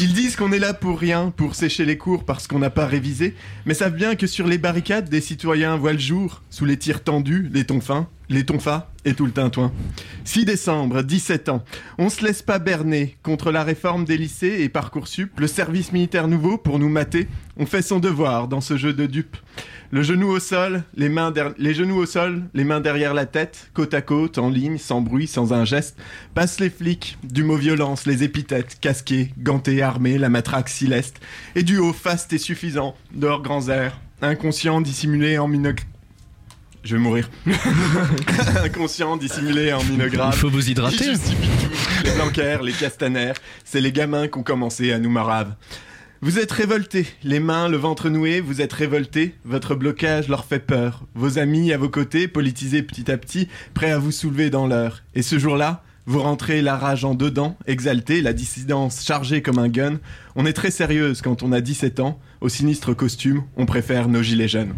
[0.00, 2.86] Ils disent qu'on est là pour rien, pour sécher les cours parce qu'on n'a pas
[2.86, 3.34] révisé,
[3.66, 7.04] mais savent bien que sur les barricades, des citoyens voient le jour, sous les tirs
[7.04, 9.72] tendus, les tons fins, les tonfas et tout le tintouin.
[10.24, 11.64] 6 décembre, 17 ans.
[11.98, 16.28] On se laisse pas berner contre la réforme des lycées et Parcoursup, le service militaire
[16.28, 17.28] nouveau pour nous mater.
[17.58, 19.36] On fait son devoir dans ce jeu de dupes.
[19.90, 23.70] Le genou au sol, les mains les genoux au sol, les mains derrière la tête,
[23.74, 25.98] côte à côte, en ligne, sans bruit, sans un geste.
[26.34, 31.20] Passent les flics, du mot violence, les épithètes, casqués, gantés, armés, la matraque céleste.
[31.54, 35.86] Et du haut, faste et suffisant, de leurs grands airs, inconscient, dissimulé en minoc...
[36.84, 37.30] Je vais mourir.
[38.64, 40.34] Inconscient, dissimulé en minographe.
[40.34, 41.12] Il faut vous hydrater.
[42.04, 45.54] Les Blanquer, les Castaner, c'est les gamins qui ont commencé à nous marave.
[46.22, 50.60] Vous êtes révoltés, les mains, le ventre noué, vous êtes révoltés, votre blocage leur fait
[50.60, 51.04] peur.
[51.14, 55.02] Vos amis à vos côtés, politisés petit à petit, prêts à vous soulever dans l'heure.
[55.14, 59.68] Et ce jour-là, vous rentrez la rage en dedans, exalté, la dissidence chargée comme un
[59.68, 59.98] gun.
[60.36, 64.22] On est très sérieuse quand on a 17 ans, au sinistre costume, on préfère nos
[64.22, 64.74] gilets jaunes.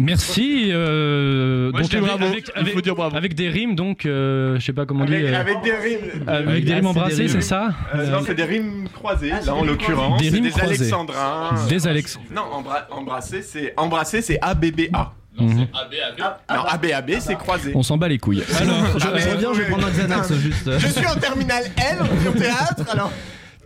[0.00, 0.68] Merci.
[0.70, 2.24] euh, Moi, donc avec, bravo.
[2.24, 3.16] avec, Il avec- faut dire bravo.
[3.16, 5.14] avec des rimes, donc euh, je sais pas comment on dit.
[5.14, 6.24] Avec, euh, avec des rimes.
[6.26, 10.20] avec des rimes embrassées, c'est ça Euh, Non, c'est des rimes croisées, là en l'occurrence.
[10.20, 10.76] Des des croisées.
[10.76, 11.50] alexandrins.
[11.68, 12.18] Des Alex.
[12.34, 14.88] Non, embra- embrasser, c'est embrasser, c'est ABBA.
[14.92, 15.06] Mhm.
[15.38, 17.72] Non, ABAB, c'est croisé.
[17.74, 18.42] On s'en bat les couilles.
[18.60, 20.78] Alors, je- je reviens, je vais prendre un Xanax, juste.
[20.78, 23.10] Je suis en terminale L au théâtre, alors.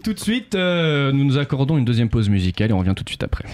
[0.04, 3.02] Tout de suite, euh, nous nous accordons une deuxième pause musicale et on revient tout
[3.02, 3.44] de suite après.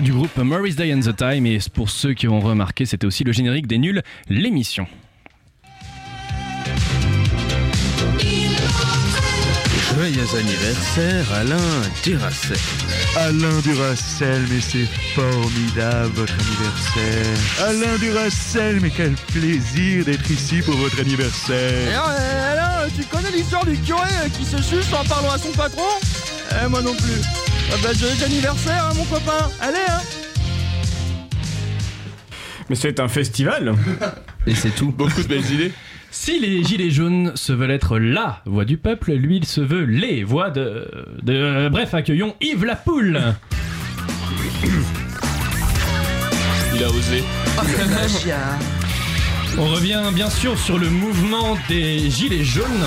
[0.00, 3.24] Du groupe Morris Day and the Time et pour ceux qui ont remarqué, c'était aussi
[3.24, 4.86] le générique des nuls, l'émission.
[9.94, 11.56] Joyeux anniversaire, Alain
[12.02, 12.56] Duracell.
[13.16, 17.68] Alain Duracell, mais c'est formidable votre anniversaire.
[17.68, 22.02] Alain Duracell, mais quel plaisir d'être ici pour votre anniversaire.
[22.50, 25.84] alors, tu connais l'histoire du curé euh, qui se suce en parlant à son patron?
[26.64, 27.41] Eh, moi non plus.
[27.74, 29.48] Ah bah, joyeux anniversaire, hein, mon copain.
[29.60, 30.00] Allez, hein
[32.68, 33.74] Mais c'est un festival
[34.46, 34.92] Et c'est tout.
[34.92, 35.72] Beaucoup de belles idées.
[36.10, 39.84] Si les gilets jaunes se veulent être la voix du peuple, lui il se veut
[39.84, 40.86] les voix de...
[41.22, 43.18] de bref, accueillons Yves Lapoule
[46.74, 47.24] Il a osé.
[49.56, 52.84] On revient bien sûr sur le mouvement des gilets jaunes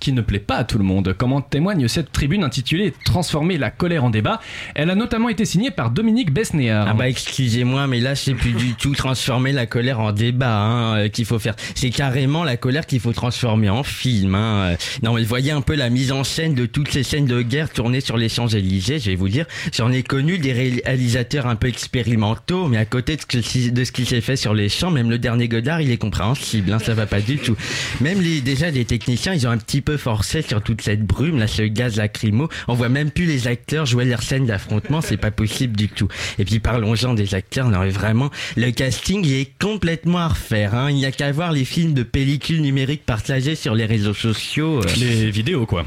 [0.00, 1.14] qui ne plaît pas à tout le monde.
[1.16, 4.40] Comme en témoigne cette tribune intitulée Transformer la colère en débat.
[4.74, 6.86] Elle a notamment été signée par Dominique Besnéard.
[6.88, 10.96] Ah bah excusez-moi, mais là c'est plus du tout transformer la colère en débat hein,
[10.96, 11.54] euh, qu'il faut faire.
[11.74, 14.34] C'est carrément la colère qu'il faut transformer en film.
[14.34, 14.76] Hein.
[15.02, 17.70] Non mais voyez un peu la mise en scène de toutes ces scènes de guerre
[17.70, 18.98] tournées sur les Champs-Élysées.
[18.98, 23.16] Je vais vous dire, j'en ai connu des réalisateurs un peu expérimentaux, mais à côté
[23.16, 26.72] de ce qui s'est fait sur les champs, même le dernier Godard, il est compréhensible.
[26.72, 27.56] Hein, ça va pas du tout.
[28.00, 31.38] Même les déjà les techniciens, ils ont un petit peu forcé sur toute cette brume,
[31.38, 32.48] là, ce gaz lacrymo.
[32.68, 36.08] On voit même plus les acteurs jouer leur scène d'affrontement, c'est pas possible du tout.
[36.38, 40.74] Et puis parlons-en des acteurs, non vraiment, le casting il est complètement à refaire.
[40.74, 40.90] Hein.
[40.90, 44.80] Il n'y a qu'à voir les films de pellicule numérique partagés sur les réseaux sociaux.
[44.80, 44.86] euh.
[44.98, 45.84] Les vidéos quoi.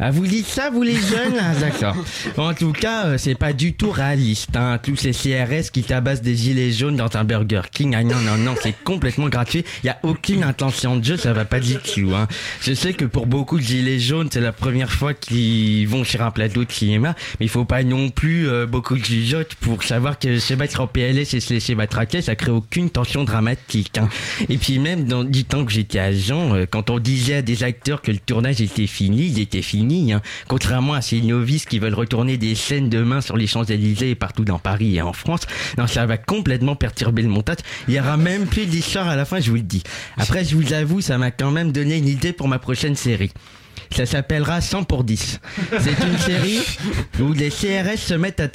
[0.00, 1.34] Ah, vous dites ça, vous les jeunes?
[1.40, 1.94] Ah, D'accord.
[2.36, 4.56] En tout cas, euh, c'est pas du tout réaliste.
[4.56, 4.78] Hein.
[4.82, 7.94] Tous ces CRS qui tabassent des gilets jaunes dans un Burger King.
[7.96, 9.64] Ah non, non, non, c'est complètement gratuit.
[9.84, 12.12] Il y a aucune intention de jeu, ça va pas du tout.
[12.12, 12.26] Hein.
[12.60, 16.22] Je sais que pour beaucoup de gilets jaunes, c'est la première fois qu'ils vont sur
[16.22, 17.14] un plateau de cinéma.
[17.38, 20.80] Mais il faut pas non plus euh, beaucoup de jugeotes pour savoir que se battre
[20.80, 23.96] en PLS et se laisser matraquer, ça crée aucune tension dramatique.
[23.98, 24.08] Hein.
[24.48, 27.62] Et puis même dans du temps que j'étais agent, euh, quand on disait à des
[27.62, 29.83] acteurs que le tournage était fini, il était fini.
[29.92, 30.22] Hein.
[30.48, 34.44] Contrairement à ces novices qui veulent retourner des scènes demain sur les Champs-Élysées et partout
[34.44, 35.42] dans Paris et en France,
[35.78, 37.58] non, ça va complètement perturber le montage.
[37.88, 39.82] Il y aura même plus d'histoire à la fin, je vous le dis.
[40.16, 43.30] Après, je vous avoue, ça m'a quand même donné une idée pour ma prochaine série.
[43.94, 45.40] Ça s'appellera 100 pour 10.
[45.80, 46.60] C'est une série
[47.20, 48.48] où les CRS se mettent à,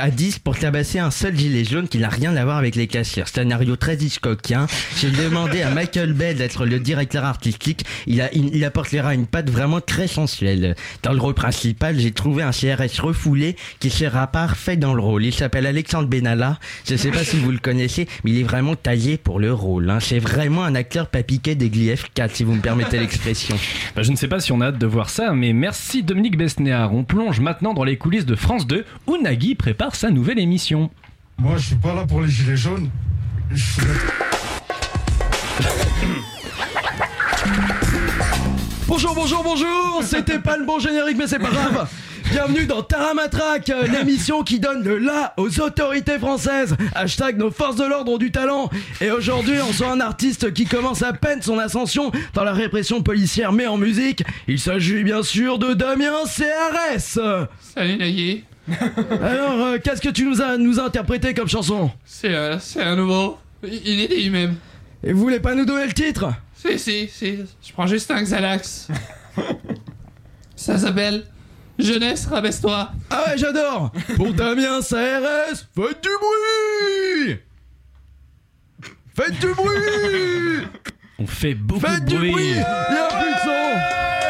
[0.00, 2.86] à 10 pour tabasser un seul gilet jaune qui n'a rien à voir avec les
[2.86, 3.28] casseurs.
[3.28, 4.66] Scénario très Hitchcockien.
[4.98, 7.84] J'ai demandé à Michael Bay d'être le directeur artistique.
[8.06, 10.74] Il, a, il, apportera une patte vraiment très sensuelle.
[11.02, 15.24] Dans le rôle principal, j'ai trouvé un CRS refoulé qui sera parfait dans le rôle.
[15.24, 16.58] Il s'appelle Alexandre Benalla.
[16.88, 19.90] Je sais pas si vous le connaissez, mais il est vraiment taillé pour le rôle.
[19.90, 19.98] hein.
[20.00, 23.56] C'est vraiment un acteur papiquet des Glief 4, si vous me permettez l'expression.
[23.94, 26.36] Bah, je ne sais pas si on a hâte de voir ça, mais merci Dominique
[26.36, 26.92] Besnéard.
[26.92, 30.90] On plonge maintenant dans les coulisses de France 2 où Nagui prépare sa nouvelle émission.
[31.38, 32.90] Moi, je suis pas là pour les gilets jaunes.
[33.52, 33.86] Je suis là-
[38.88, 41.88] Bonjour, bonjour, bonjour C'était pas le bon générique, mais c'est pas grave
[42.30, 46.76] Bienvenue dans Taramatrac, euh, l'émission qui donne le la aux autorités françaises.
[46.94, 48.68] Hashtag nos forces de l'ordre ont du talent.
[49.00, 53.02] Et aujourd'hui, on sent un artiste qui commence à peine son ascension dans la répression
[53.02, 54.24] policière, mais en musique.
[54.48, 57.18] Il s'agit bien sûr de Damien CRS.
[57.60, 58.44] Salut Nagui.
[59.22, 61.90] Alors, euh, qu'est-ce que tu nous as, nous as interprété comme chanson?
[62.04, 63.38] C'est euh, un nouveau.
[63.62, 64.56] Inédit même.
[65.04, 66.32] Et vous voulez pas nous donner le titre?
[66.54, 67.38] Si, si, si.
[67.64, 68.88] Je prends juste un Xanax.
[70.56, 71.24] Ça s'appelle
[71.78, 72.90] Jeunesse, rabaisse-toi.
[73.10, 73.92] Ah ouais, j'adore.
[74.16, 77.38] Pour Damien CRS, faites du bruit.
[79.14, 80.66] Faites du bruit.
[81.18, 82.30] On fait beaucoup Faites de du bruit.
[82.32, 82.50] bruit.
[82.50, 84.25] Il y a plus de son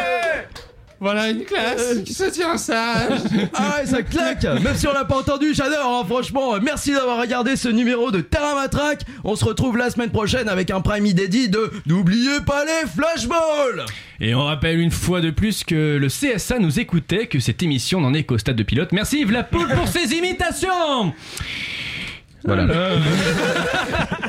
[0.99, 3.21] Voilà une classe qui se tient sage.
[3.53, 6.59] Ah ouais, ça claque Même si on l'a pas entendu, j'adore, hein, franchement.
[6.63, 9.03] Merci d'avoir regardé ce numéro de Terra Matraque.
[9.23, 13.85] On se retrouve la semaine prochaine avec un prime inédit de N'oubliez pas les flashballs
[14.21, 18.01] Et on rappelle une fois de plus que le CSA nous écoutait, que cette émission
[18.01, 18.93] n'en est qu'au stade de pilote.
[18.93, 21.13] Merci Yves Lapoule pour ses imitations
[22.45, 22.67] Voilà.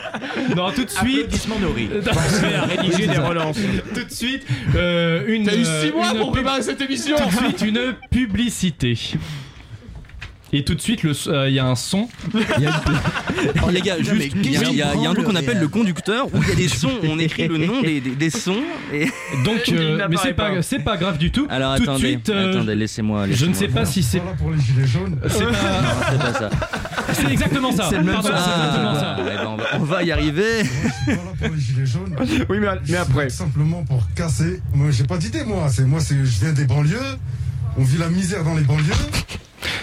[0.56, 1.48] non, tout de suite.
[1.94, 3.58] Euh, à rédiger des relances.
[3.94, 4.46] Tout de suite,
[4.76, 5.46] euh, une.
[5.46, 7.16] T'as eu euh, six mois pour préparer cette émission.
[7.18, 8.98] Tout de suite, une publicité.
[10.54, 12.08] Et tout de suite, le s- euh, il y a un son.
[12.34, 14.96] Il y a une- Alors les gars, juste, mais il y, a- il y a-
[14.96, 16.90] il y a un truc qu'on appelle le conducteur où il y a des sons,
[17.04, 18.62] on écrit le nom des, des- des sons.
[18.94, 19.08] Et...
[19.44, 21.48] Donc, euh, mais c'est pas, c'est pas grave du tout.
[21.50, 23.26] Alors tout de attendez, suite, euh, attendez, laissez-moi.
[23.30, 24.20] je ne laissez-moi sais pas si c'est.
[24.22, 25.18] Pas pour les gilets jaunes.
[25.28, 25.52] C'est pas.
[25.52, 26.50] Non, c'est pas ça.
[27.20, 27.88] C'est exactement ça.
[27.90, 28.36] C'est le même Pardon, son.
[28.36, 29.16] c'est exactement Ah, ça.
[29.20, 30.64] eh ben, on, va, on va y arriver.
[30.64, 32.16] Je suis pas là pour les gilets jaunes.
[32.50, 33.30] Oui, mais, mais après.
[33.30, 34.62] Simplement pour casser.
[34.74, 35.68] Moi, j'ai pas d'idée, moi.
[35.70, 37.18] C'est moi, c'est, je viens des banlieues.
[37.78, 38.94] On vit la misère dans les banlieues.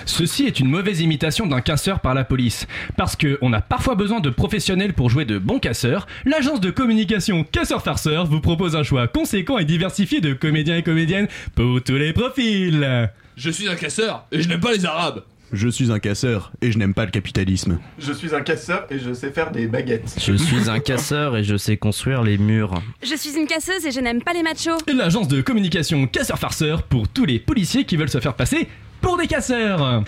[0.06, 2.66] Ceci est une mauvaise imitation d'un casseur par la police.
[2.96, 6.70] Parce que on a parfois besoin de professionnels pour jouer de bons casseurs, l'agence de
[6.70, 11.82] communication Casseur Farceur vous propose un choix conséquent et diversifié de comédiens et comédiennes pour
[11.82, 13.10] tous les profils.
[13.36, 15.22] Je suis un casseur et je n'aime pas les arabes.
[15.52, 17.78] Je suis un casseur et je n'aime pas le capitalisme.
[17.98, 20.16] Je suis un casseur et je sais faire des baguettes.
[20.18, 22.82] Je suis un casseur et je sais construire les murs.
[23.02, 24.78] Je suis une casseuse et je n'aime pas les machos.
[24.92, 28.68] L'agence de communication Casseur Farceur pour tous les policiers qui veulent se faire passer
[29.04, 30.02] pour des casseurs.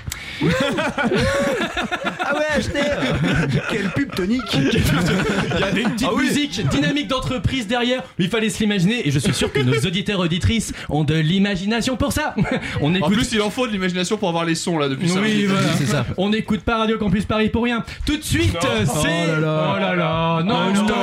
[2.24, 2.80] Ah ouais, achetez
[3.70, 6.24] Quelle pub tonique Il y a une petite Ah oui.
[6.24, 8.02] musique dynamique d'entreprise derrière.
[8.18, 11.96] Il fallait se l'imaginer et je suis sûr que nos auditeurs auditrices ont de l'imagination
[11.96, 12.34] pour ça.
[12.80, 15.08] On En écoute plus, il en faut de l'imagination pour avoir les sons là depuis
[15.08, 15.20] ça.
[15.20, 16.06] Oui, voilà.
[16.16, 17.84] On n'écoute pas Radio Campus Paris pour rien.
[18.06, 19.24] Tout de suite, euh, c'est.
[19.26, 19.72] Oh là là.
[19.76, 20.94] Oh là là, non, Oh non, non.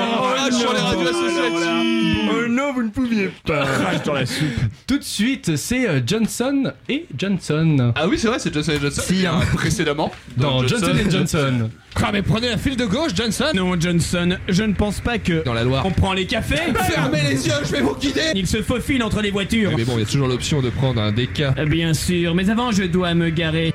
[0.47, 2.29] oh sur les radios associatives.
[2.31, 3.65] Oh non, vous ne pouviez pas.
[4.05, 4.47] dans la soupe.
[4.87, 7.82] Tout de suite, c'est euh, Johnson et Johnson.
[7.95, 9.01] Ah oui, c'est vrai, c'est Johnson Johnson.
[9.05, 9.39] Si, hein.
[9.41, 10.11] a précédemment.
[10.37, 11.69] Dans Johnson Johnson.
[11.95, 15.43] Ah mais prenez la file de gauche, Johnson Non, Johnson, je ne pense pas que...
[15.43, 15.85] Dans la Loire.
[15.85, 16.55] On prend les cafés
[16.89, 18.31] Fermez les yeux, je vais vous guider.
[18.35, 21.01] Il se faufile entre les voitures Mais bon, il y a toujours l'option de prendre
[21.01, 21.41] un DK.
[21.57, 23.73] Euh, Bien sûr, mais avant je dois me garer.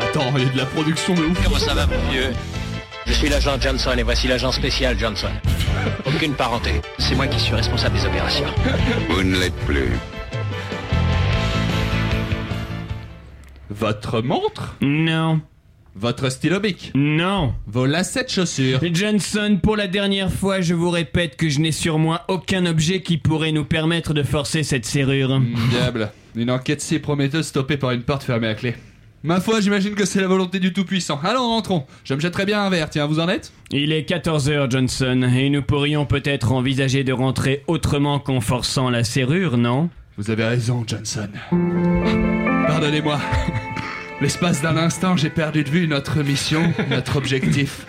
[0.00, 1.38] Attends, il y a de la production de ouf.
[1.44, 2.30] Comment ça va, mon vieux?
[3.06, 5.30] Je suis l'agent Johnson et voici l'agent spécial Johnson.
[6.06, 6.80] Aucune parenté.
[6.98, 8.46] C'est moi qui suis responsable des opérations.
[9.10, 9.92] Vous ne l'êtes plus.
[13.78, 14.76] Votre montre?
[14.80, 15.40] Non.
[15.94, 16.90] Votre stylo bic.
[16.96, 17.54] Non.
[17.66, 18.80] Vos lacets de chaussures?
[18.92, 23.02] Johnson, pour la dernière fois, je vous répète que je n'ai sur moi aucun objet
[23.02, 25.40] qui pourrait nous permettre de forcer cette serrure.
[25.70, 26.10] Diable.
[26.34, 28.74] Une enquête si prometteuse stoppée par une porte fermée à clé.
[29.22, 31.20] Ma foi, j'imagine que c'est la volonté du Tout-Puissant.
[31.22, 31.84] Allons, rentrons.
[32.02, 32.90] Je me jetterai bien un verre.
[32.90, 33.52] Tiens, vous en êtes?
[33.70, 39.04] Il est 14h, Johnson, et nous pourrions peut-être envisager de rentrer autrement qu'en forçant la
[39.04, 39.88] serrure, non?
[40.16, 41.28] Vous avez raison, Johnson.
[42.66, 43.18] Pardonnez-moi.
[44.20, 47.86] L'espace d'un instant, j'ai perdu de vue notre mission, notre objectif.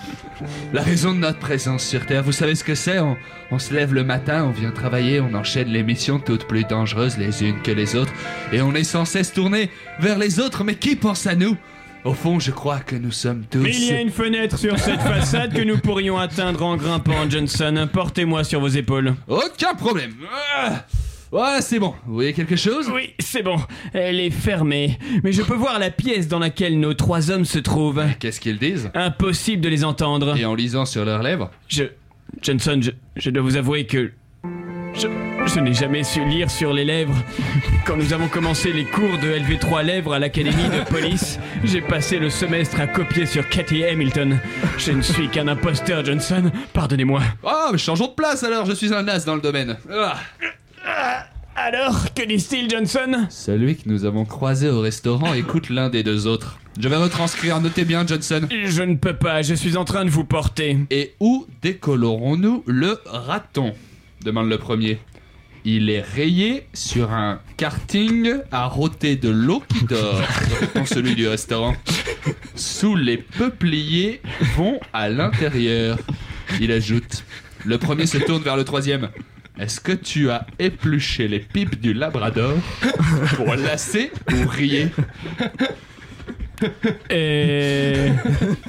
[0.74, 3.00] La raison de notre présence sur Terre, vous savez ce que c'est?
[3.00, 3.18] On,
[3.50, 7.18] on se lève le matin, on vient travailler, on enchaîne les missions toutes plus dangereuses
[7.18, 8.14] les unes que les autres,
[8.54, 11.58] et on est sans cesse tourné vers les autres, mais qui pense à nous?
[12.06, 13.66] Au fond, je crois que nous sommes tous...
[13.66, 17.90] Il y a une fenêtre sur cette façade que nous pourrions atteindre en grimpant, Johnson.
[17.92, 19.16] Portez-moi sur vos épaules.
[19.28, 20.14] Aucun problème.
[20.56, 20.86] Ah
[21.32, 21.94] Ouais, c'est bon.
[22.08, 22.90] Vous voyez quelque chose?
[22.94, 23.58] Oui, c'est bon.
[23.94, 24.98] Elle est fermée.
[25.24, 28.04] Mais je peux voir la pièce dans laquelle nos trois hommes se trouvent.
[28.20, 28.90] Qu'est-ce qu'ils disent?
[28.96, 30.36] Impossible de les entendre.
[30.38, 31.52] Et en lisant sur leurs lèvres?
[31.68, 31.84] Je.
[32.42, 34.12] Johnson, je, je dois vous avouer que.
[34.96, 35.08] Je,
[35.46, 37.14] je n'ai jamais su lire sur les lèvres.
[37.86, 42.18] Quand nous avons commencé les cours de LV3 lèvres à l'académie de police, j'ai passé
[42.18, 44.40] le semestre à copier sur Cathy Hamilton.
[44.80, 46.52] Je ne suis qu'un imposteur, Johnson.
[46.74, 47.22] Pardonnez-moi.
[47.46, 49.78] Ah, mais changeons de place alors, je suis un as dans le domaine.
[49.92, 50.16] Ah.
[51.56, 53.28] Alors, que disent-ils, Johnson?
[53.30, 56.58] Celui que nous avons croisé au restaurant écoute l'un des deux autres.
[56.80, 58.48] Je vais retranscrire, notez bien, Johnson.
[58.50, 60.78] Je ne peux pas, je suis en train de vous porter.
[60.90, 63.74] Et où décolorons-nous le raton?
[64.24, 65.00] Demande le premier.
[65.66, 70.22] Il est rayé sur un karting à rôter de l'eau qui dort,
[70.62, 71.76] répond celui du restaurant.
[72.56, 74.22] Sous les peupliers
[74.56, 75.98] vont à l'intérieur.
[76.62, 77.26] Il ajoute.
[77.66, 79.10] Le premier se tourne vers le troisième.
[79.60, 82.54] Est-ce que tu as épluché les pipes du Labrador
[83.36, 84.88] pour lasser ou rier
[87.10, 88.12] Et.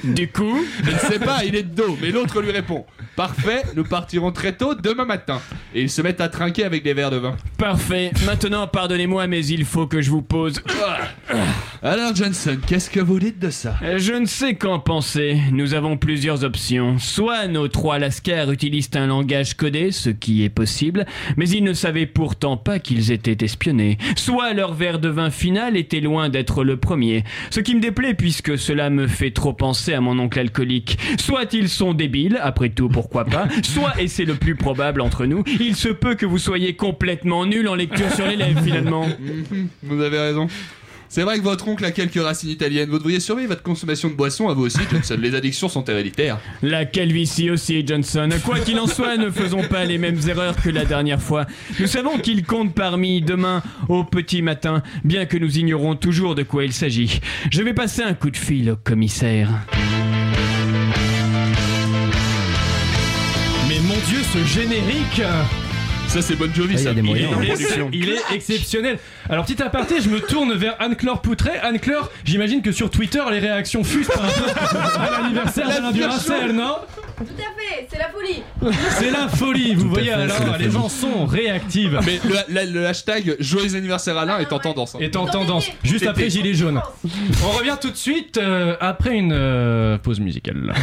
[0.04, 2.84] Du coup Je ne sais pas, il est de dos, mais l'autre lui répond
[3.16, 5.40] Parfait, nous partirons très tôt demain matin.
[5.74, 7.36] Et ils se mettent à trinquer avec des verres de vin.
[7.58, 8.12] Parfait.
[8.24, 10.62] Maintenant, pardonnez-moi, mais il faut que je vous pose.
[11.82, 13.76] Alors, Johnson, qu'est-ce que vous dites de ça?
[13.96, 15.38] Je ne sais qu'en penser.
[15.52, 16.98] Nous avons plusieurs options.
[16.98, 21.72] Soit nos trois lascars utilisent un langage codé, ce qui est possible, mais ils ne
[21.72, 23.98] savaient pourtant pas qu'ils étaient espionnés.
[24.16, 27.24] Soit leur verre de vin final était loin d'être le premier.
[27.50, 30.98] Ce qui me déplaît puisque cela me fait trop penser à mon oncle alcoolique.
[31.18, 35.26] Soit ils sont débiles, après tout pourquoi pas, soit, et c'est le plus probable entre
[35.26, 39.06] nous, il se peut que vous soyez complètement nul en lecture sur les lèvres finalement.
[39.82, 40.48] Vous avez raison.
[41.12, 42.88] C'est vrai que votre oncle a quelques racines italiennes.
[42.88, 45.16] Vous devriez surveiller votre consommation de boissons à vous aussi, Johnson.
[45.20, 46.38] Les addictions sont héréditaires.
[46.62, 48.28] La calvitie aussi, Johnson.
[48.44, 51.46] Quoi qu'il en soit, ne faisons pas les mêmes erreurs que la dernière fois.
[51.80, 56.44] Nous savons qu'il compte parmi demain au petit matin, bien que nous ignorons toujours de
[56.44, 57.20] quoi il s'agit.
[57.50, 59.50] Je vais passer un coup de fil au commissaire.
[63.68, 65.22] Mais mon dieu, ce générique
[66.10, 66.92] Ça, c'est Bon Jovi, il y a ça.
[66.94, 67.54] des moyens, il, hein.
[67.54, 68.98] est, il est exceptionnel.
[69.28, 71.60] Alors petit aparté, je me tourne vers Anne-Claire Poutret.
[71.62, 76.74] Anne-Claire, j'imagine que sur Twitter les réactions fusent par rapport à l'anniversaire d'Alain Duracell, non?
[77.16, 78.42] Tout à fait, c'est la folie.
[78.98, 81.92] C'est la folie, vous Tout voyez fait, alors, les gens sont réactifs.
[82.04, 82.18] Mais
[82.66, 84.96] le hashtag Joyeux anniversaire Alain est en tendance.
[84.96, 84.98] hein.
[85.00, 86.80] est en tendance, juste après Gilet jaune.
[87.44, 90.74] On revient tout de suite euh, après une euh, pause musicale.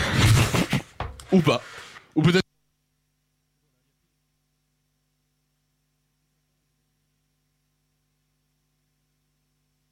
[1.34, 1.62] Ou pas.
[2.16, 2.44] Ou peut-être.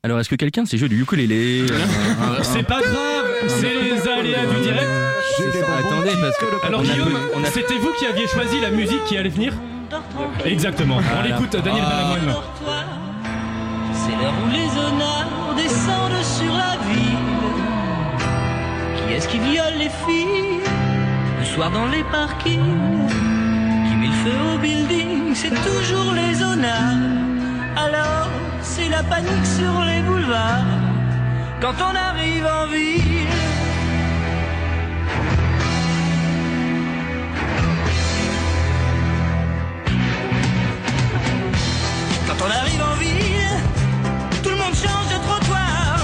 [0.06, 4.45] Alors, est-ce que quelqu'un sait jouer du ukulélé euh, C'est pas grave, c'est les aléas
[4.45, 4.88] du direct.
[5.80, 6.68] Attendez, parce que.
[6.68, 9.53] Alors Guillaume, a- c'était vous qui aviez choisi la musique qui allait venir
[10.45, 10.99] Exactement.
[11.20, 12.18] On l'écoute, Daniel Ah.
[13.93, 17.18] C'est l'heure où les honneurs descendent sur la ville.
[19.08, 20.60] Qui est-ce qui viole les filles
[21.39, 22.62] Le soir dans les parkings?
[23.89, 27.34] Qui met le feu au building, c'est toujours les honneurs.
[27.78, 28.30] Alors,
[28.61, 30.63] c'est la panique sur les boulevards.
[31.59, 33.28] Quand on arrive en ville.
[42.28, 43.55] Quand on arrive en ville,
[44.41, 45.99] tout le monde change de trottoir.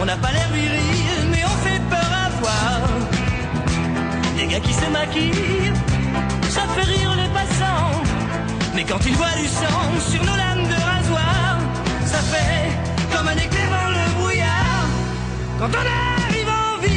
[0.00, 2.80] On n'a pas l'air viril, mais on fait peur à voir.
[4.36, 5.72] Des gars qui se maquillent,
[6.48, 8.02] ça fait rire les passants.
[8.74, 10.73] Mais quand ils voient du sang sur nos lames de
[15.64, 16.90] Quand on arrive en ville.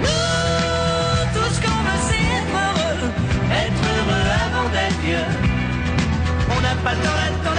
[0.00, 3.12] Nous, tout ce qu'on veut, c'est être heureux,
[3.52, 5.30] être heureux avant d'être vieux.
[6.50, 7.51] On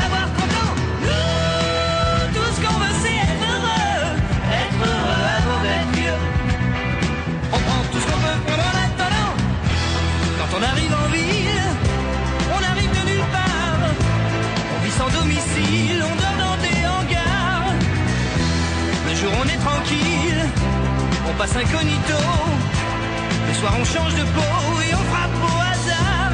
[21.43, 22.19] passe incognito.
[23.47, 24.55] Le soir on change de peau
[24.87, 26.31] et on frappe au hasard.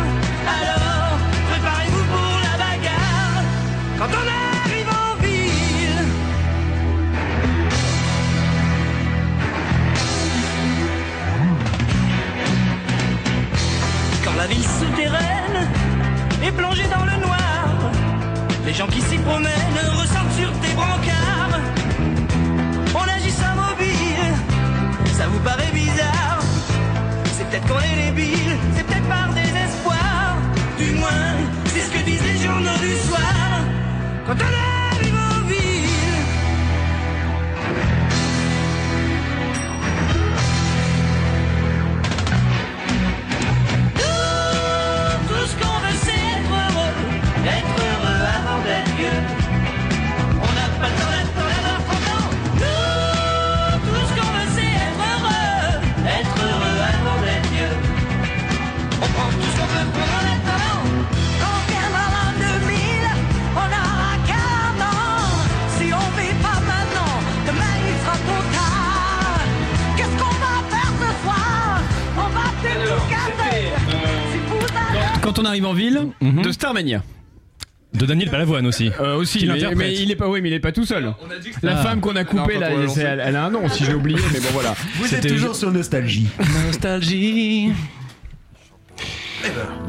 [0.60, 1.18] Alors,
[1.50, 3.44] préparez-vous pour la bagarre.
[3.98, 6.06] Quand on arrive en ville.
[14.24, 15.60] Quand la ville souterraine
[16.44, 17.92] est plongée dans le noir,
[18.64, 21.79] les gens qui s'y promènent ressentent sur tes brancards.
[25.40, 26.40] Ça vous paraît bizarre.
[27.32, 30.38] C'est peut-être qu'on est débile, c'est peut-être par désespoir.
[30.78, 31.10] Du moins,
[31.66, 33.62] c'est ce que disent les journaux du soir.
[34.26, 34.79] Quand on
[75.40, 76.42] on arrive en ville, Mhm.
[76.44, 77.04] de Starmania.
[77.94, 78.92] De Daniel Balavoine aussi.
[79.00, 81.12] Euh, aussi, mais, mais il est pas, oui, mais il est pas tout seul.
[81.64, 81.84] La Ah.
[81.84, 83.02] femme qu'on a coupée Non, là, on lancé.
[83.02, 84.76] elle, elle a un nom si j'ai oublié, mais bon voilà.
[85.00, 86.28] Vous êtes toujours sur Nostalgie.
[86.68, 87.72] Nostalgie.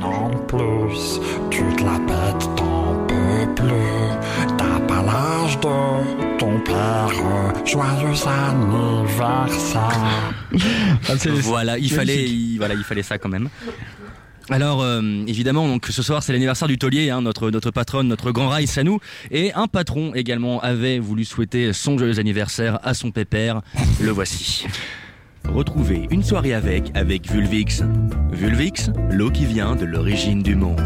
[0.03, 1.21] En plus,
[1.51, 4.55] tu te la pètes, t'en peux plus.
[4.57, 7.11] T'as pas l'âge de ton père.
[7.67, 9.91] Joyeux anniversaire.
[11.43, 13.49] voilà, il fallait, il- voilà, il fallait ça quand même.
[14.51, 18.33] Alors euh, évidemment, donc ce soir c'est l'anniversaire du taulier, hein, notre notre patronne, notre
[18.33, 18.99] grand rail Sanou,
[19.31, 23.63] et un patron également avait voulu souhaiter son joyeux anniversaire à son pépère.
[24.01, 24.67] Le voici.
[25.49, 27.83] Retrouvez une soirée avec avec Vulvix.
[28.33, 30.81] Vulvix, l'eau qui vient de l'origine du monde.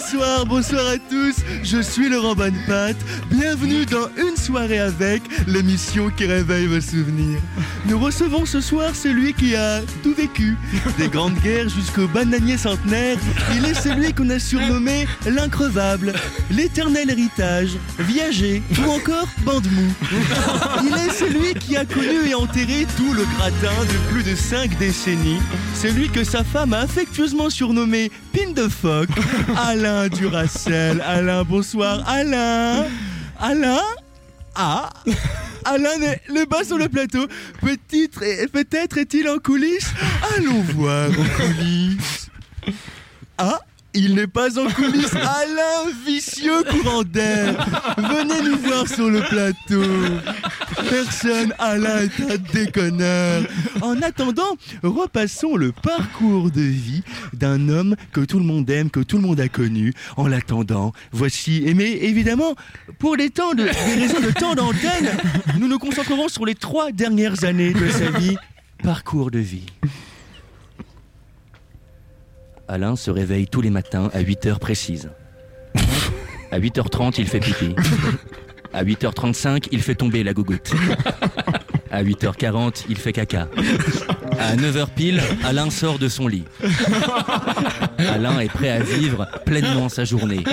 [0.00, 1.36] Bonsoir, bonsoir à tous.
[1.62, 2.96] Je suis Laurent Bonnepatte.
[3.30, 7.38] Bienvenue dans Une soirée avec, l'émission qui réveille vos souvenirs.
[7.84, 10.56] Nous recevons ce soir celui qui a tout vécu,
[10.96, 13.18] des grandes guerres jusqu'au bananier centenaire.
[13.54, 16.14] Il est celui qu'on a surnommé l'increvable,
[16.50, 19.92] l'éternel héritage, viager ou encore bande mou.
[20.82, 24.78] Il est celui qui a connu et enterré tout le gratin de plus de 5
[24.78, 25.40] décennies.
[25.74, 29.08] Celui que sa femme a affectueusement surnommé Pin de phoque,
[29.56, 31.00] Alain Duracel.
[31.00, 32.06] Alain, bonsoir.
[32.08, 32.86] Alain
[33.38, 33.80] Alain
[34.54, 34.90] Ah
[35.64, 35.90] Alain
[36.28, 37.26] le bas sur le plateau.
[37.60, 38.20] Peut-être
[38.52, 39.92] peut-être est-il en coulisses
[40.36, 42.30] Allons voir en coulisses.
[43.38, 43.60] Ah
[43.92, 47.66] il n'est pas en coulisses, Alain vicieux courant d'air.
[47.96, 49.82] Venez nous voir sur le plateau.
[50.88, 53.42] Personne, Alain est un déconneur.
[53.82, 57.02] En attendant, repassons le parcours de vie
[57.32, 59.92] d'un homme que tout le monde aime, que tout le monde a connu.
[60.16, 61.62] En l'attendant, voici.
[61.66, 62.54] et Mais évidemment,
[62.98, 65.10] pour les temps de, des raisons de temps d'antenne,
[65.58, 68.36] nous nous concentrerons sur les trois dernières années de sa vie.
[68.82, 69.66] Parcours de vie.
[72.68, 75.10] Alain se réveille tous les matins à 8 heures précises.
[76.52, 77.74] À 8h30, il fait pipi.
[78.72, 80.72] À 8h35, il fait tomber la gougoute.
[81.92, 83.48] À 8h40, il fait caca.
[84.38, 86.44] À 9h pile, Alain sort de son lit.
[87.98, 90.44] Alain est prêt à vivre pleinement sa journée.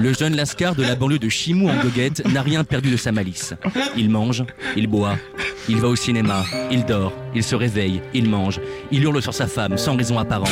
[0.00, 3.12] Le jeune lascar de la banlieue de Chimou en goguette n'a rien perdu de sa
[3.12, 3.52] malice.
[3.94, 4.42] Il mange,
[4.74, 5.16] il boit,
[5.68, 8.58] il va au cinéma, il dort, il se réveille, il mange,
[8.90, 10.48] il hurle sur sa femme sans raison apparente.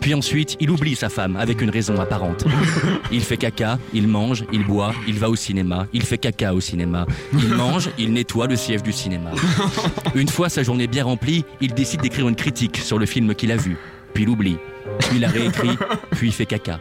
[0.00, 2.44] Puis ensuite, il oublie sa femme avec une raison apparente.
[3.10, 6.60] Il fait caca, il mange, il boit, il va au cinéma, il fait caca au
[6.60, 9.30] cinéma, il mange, il nettoie le siège du cinéma.
[10.14, 13.52] Une fois sa journée bien remplie, il décide d'écrire une critique sur le film qu'il
[13.52, 13.76] a vu,
[14.14, 14.56] puis l'oublie,
[15.00, 15.76] puis la réécrit,
[16.12, 16.78] puis il fait caca.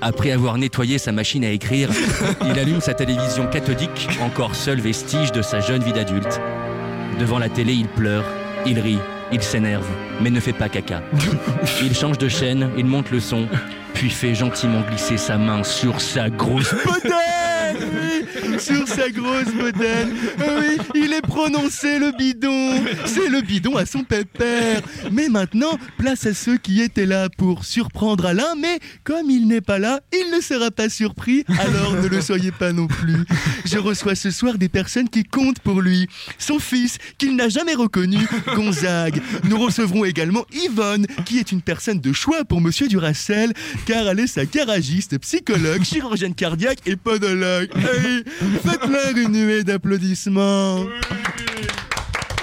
[0.00, 1.90] Après avoir nettoyé sa machine à écrire,
[2.44, 6.40] il allume sa télévision cathodique, encore seul vestige de sa jeune vie d'adulte.
[7.18, 8.24] Devant la télé, il pleure,
[8.64, 8.98] il rit,
[9.32, 9.86] il s'énerve,
[10.20, 11.02] mais ne fait pas caca.
[11.82, 13.46] Il change de chaîne, il monte le son,
[13.94, 17.47] puis fait gentiment glisser sa main sur sa grosse potette.
[18.58, 20.10] Sur sa grosse bedaine.
[20.38, 22.84] Ah Oui, il est prononcé le bidon.
[23.06, 24.82] C'est le bidon à son pépère.
[25.12, 29.60] Mais maintenant, place à ceux qui étaient là pour surprendre Alain, mais comme il n'est
[29.60, 33.24] pas là, il ne sera pas surpris, alors ne le soyez pas non plus.
[33.64, 36.08] Je reçois ce soir des personnes qui comptent pour lui.
[36.38, 38.18] Son fils, qu'il n'a jamais reconnu,
[38.54, 39.20] Gonzague.
[39.44, 43.52] Nous recevrons également Yvonne, qui est une personne de choix pour Monsieur Duracel,
[43.86, 47.70] car elle est sa garagiste, psychologue, chirurgienne cardiaque et podologue.
[48.64, 50.86] Faites-leur une nuée d'applaudissements.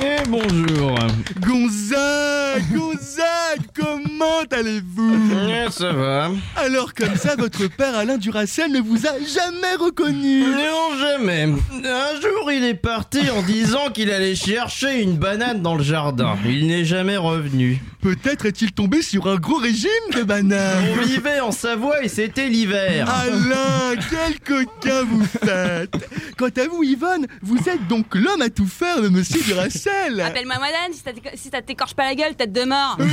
[0.01, 0.99] Et bonjour.
[1.39, 4.04] Gonzague, Gonzague, comment
[4.51, 5.13] allez-vous
[5.49, 6.29] Eh, ça va.
[6.55, 11.43] Alors comme ça, votre père Alain Duracel ne vous a jamais reconnu Non, jamais.
[11.43, 16.37] Un jour, il est parti en disant qu'il allait chercher une banane dans le jardin.
[16.45, 17.81] Il n'est jamais revenu.
[18.01, 20.83] Peut-être est-il tombé sur un gros régime de bananes.
[20.99, 23.09] On vivait en Savoie et c'était l'hiver.
[23.09, 25.95] Alain, quel coquin vous faites
[26.37, 30.21] Quant à vous, Yvonne, vous êtes donc l'homme à tout faire de Monsieur Duracel.
[30.21, 30.93] Appelle-moi madame
[31.35, 32.97] si ça t'écorche pas la gueule, tête de mort.
[32.99, 33.07] Oui,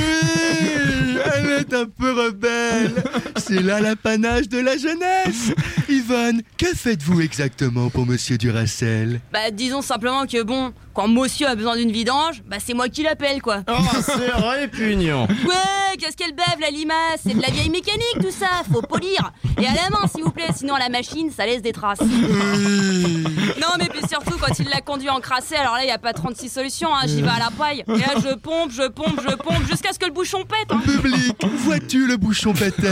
[1.35, 3.03] elle est un peu rebelle.
[3.37, 5.51] C'est là l'apanage de la jeunesse.
[5.89, 9.21] Yvonne, que faites-vous exactement pour Monsieur Duracel?
[9.31, 13.03] Bah disons simplement que bon, quand monsieur a besoin d'une vidange, bah c'est moi qui
[13.03, 13.61] l'appelle quoi.
[13.67, 15.27] Oh, c'est répugnant.
[15.45, 17.21] Ouais, qu'est-ce qu'elle bave la limace?
[17.25, 19.31] C'est de la vieille mécanique tout ça, faut polir.
[19.61, 21.99] Et à la main s'il vous plaît, sinon à la machine ça laisse des traces.
[22.01, 25.97] Non mais puis surtout quand il l'a conduit en crassé, alors là il y a
[25.97, 27.83] pas 36 solutions, hein, j'y vais à la paille.
[27.87, 30.71] Et là je pompe, je pompe, je pompe jusqu'à ce que le bouchon pète.
[30.71, 30.81] hein.
[30.83, 32.87] Public, vois-tu le bouchon péter?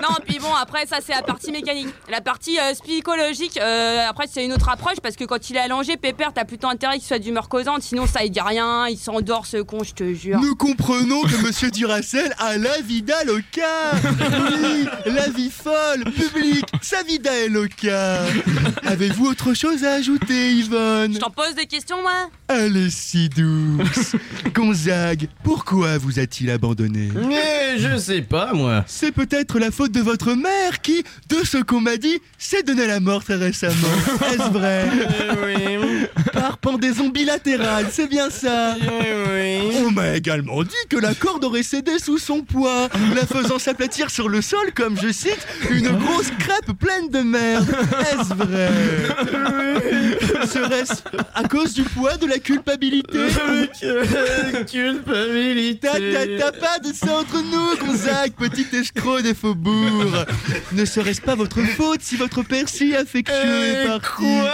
[0.00, 1.88] Non, puis bon, après, ça, c'est la partie mécanique.
[2.10, 5.60] La partie euh, psychologique, euh, après, c'est une autre approche parce que quand il est
[5.60, 8.96] allongé, Pépère, t'as plutôt intérêt qu'il soit d'humeur causante, sinon ça, il dit rien, il
[8.96, 10.40] s'endort, ce con, je te jure.
[10.40, 13.92] Nous comprenons que Monsieur Duracel a la vida loca.
[14.62, 18.20] Oui, la vie folle, public, sa vida est loca.
[18.84, 23.28] Avez-vous autre chose à ajouter, Yvonne Je t'en pose des questions, moi Elle est si
[23.28, 24.16] douce.
[24.54, 28.84] Gonzague, pourquoi vous a-t-il abandonné Mais je sais pas, moi.
[28.86, 32.86] C'est peut-être la faute de votre mère qui, de ce qu'on m'a dit, s'est donné
[32.86, 33.74] la mort très récemment.
[34.32, 34.86] Est-ce vrai?
[35.44, 35.77] Oui.
[36.60, 39.58] Pendaison bilatérale, c'est bien ça Oui.
[39.86, 44.10] On m'a également dit que la corde aurait cédé sous son poids, la faisant s'aplatir
[44.10, 47.68] sur le sol comme, je cite, une grosse crêpe pleine de merde.
[48.12, 48.68] Est-ce vrai?
[50.46, 51.02] Serait-ce
[51.34, 53.18] à cause du poids de la culpabilité?
[54.70, 55.88] Culpabilité.
[56.38, 60.26] T'as pas de ça entre nous, Gonzague, petit escroc des faubourgs.
[60.72, 64.08] Ne serait-ce pas votre faute si votre père si affectueux est Euh, parti?
[64.16, 64.52] quoi?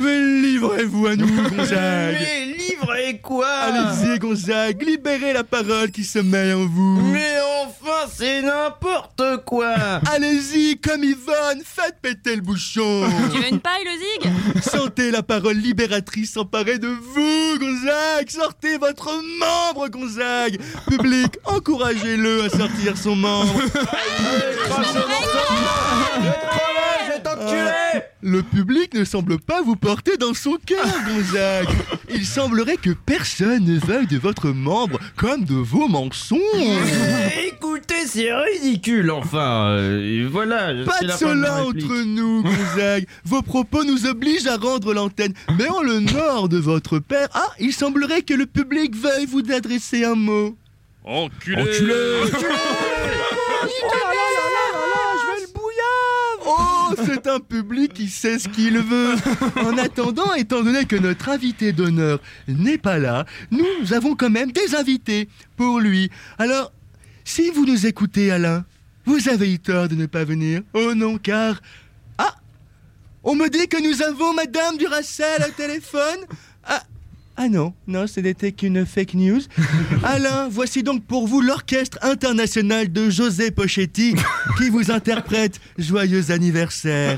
[0.00, 2.16] Mais livrez-vous à nous, Gonzague.
[2.20, 7.00] Mais livrez quoi Allez-y, Gonzague, libérez la parole qui sommeille en vous.
[7.12, 9.74] Mais enfin, c'est n'importe quoi.
[10.12, 13.04] Allez-y, comme Yvonne, faites péter le bouchon.
[13.32, 13.90] Tu veux une paille, le
[14.30, 14.62] zig?
[14.62, 18.30] Sentez la parole libératrice s'emparer de vous, Gonzague.
[18.30, 20.58] Sortez votre membre, Gonzague.
[20.88, 23.54] Public, encouragez-le à sortir son membre.
[27.40, 31.68] Ah, Le public ne semble pas vous porter dans son cœur, Gonzague.
[32.10, 36.38] Il semblerait que personne ne veuille de votre membre comme de vos mensonges.
[37.46, 39.70] Écoutez, c'est ridicule, enfin.
[39.78, 40.72] euh, voilà.
[40.84, 43.06] Pas de cela entre nous, Gonzague.
[43.24, 45.32] Vos propos nous obligent à rendre l'antenne.
[45.58, 50.04] Mais en l'honneur de votre père, ah, il semblerait que le public veuille vous adresser
[50.04, 50.56] un mot.
[51.04, 51.62] Enculé.
[51.62, 52.26] Oh,
[56.96, 59.14] c'est un public qui sait ce qu'il veut.
[59.56, 64.52] En attendant, étant donné que notre invité d'honneur n'est pas là, nous avons quand même
[64.52, 66.10] des invités pour lui.
[66.38, 66.72] Alors,
[67.24, 68.64] si vous nous écoutez, Alain,
[69.04, 70.62] vous avez eu tort de ne pas venir.
[70.74, 71.60] Oh non, car...
[72.18, 72.34] Ah
[73.24, 76.20] On me dit que nous avons Madame Duracell au téléphone
[76.64, 76.82] Ah
[77.40, 79.40] ah non, non, ce n'était qu'une fake news.
[80.02, 84.16] Alain, voici donc pour vous l'orchestre international de José Pochetti
[84.58, 87.16] qui vous interprète Joyeux anniversaire.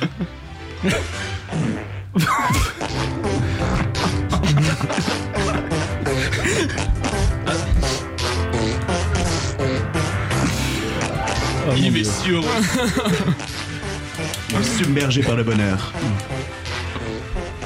[11.79, 12.47] Il est si heureux.
[14.77, 15.95] Submergé par le bonheur.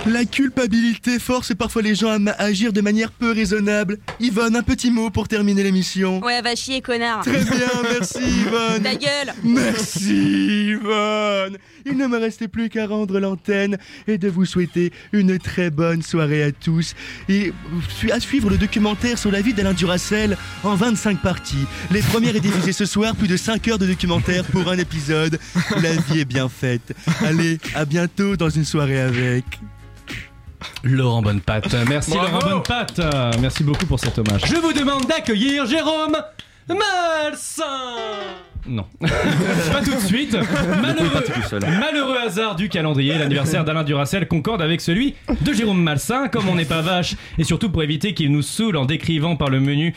[0.06, 3.98] La culpabilité force parfois les gens à agir de manière peu raisonnable.
[4.20, 6.22] Yvonne, un petit mot pour terminer l'émission.
[6.22, 7.22] Ouais, va chier, connard.
[7.22, 8.82] Très bien, merci Yvonne.
[8.82, 9.34] Ta gueule.
[9.42, 11.56] Merci Yvonne.
[11.86, 16.02] Il ne me restait plus qu'à rendre l'antenne et de vous souhaiter une très bonne
[16.02, 16.94] soirée à tous.
[17.30, 17.54] Et
[18.12, 21.66] à suivre le documentaire sur la vie d'Alain Duracel en 25 parties.
[21.90, 25.38] Les premières est diffusée ce soir, plus de 5 heures de documentaire pour un épisode.
[25.80, 26.94] La vie est bien faite.
[27.24, 29.44] Allez, à bientôt dans une soirée avec.
[30.82, 31.74] Laurent Bonnepatte.
[31.88, 32.32] Merci Bravo.
[32.32, 33.00] Laurent Bonnepatte.
[33.40, 34.42] Merci beaucoup pour cet hommage.
[34.46, 36.16] Je vous demande d'accueillir Jérôme
[36.68, 37.64] Malsain.
[38.66, 38.86] Non.
[39.00, 40.36] pas tout de suite.
[41.80, 46.54] Malheureux, hasard du calendrier, l'anniversaire d'Alain Duracel concorde avec celui de Jérôme Malsain, comme on
[46.54, 49.94] n'est pas vache, et surtout pour éviter qu'il nous saoule en décrivant par le menu.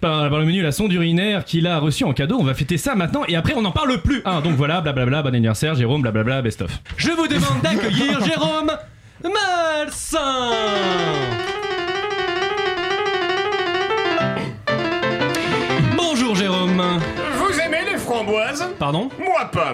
[0.00, 2.78] Par, par le menu la sonde urinaire qu'il a reçue en cadeau, on va fêter
[2.78, 4.22] ça maintenant et après on n'en parle plus.
[4.24, 6.70] Hein, donc voilà, blablabla, bon anniversaire Jérôme, blablabla, best of.
[6.96, 8.70] Je vous demande d'accueillir Jérôme
[9.24, 10.52] Malsain.
[15.96, 17.00] Bonjour Jérôme.
[17.36, 19.72] Vous aimez les framboises Pardon Moi pas.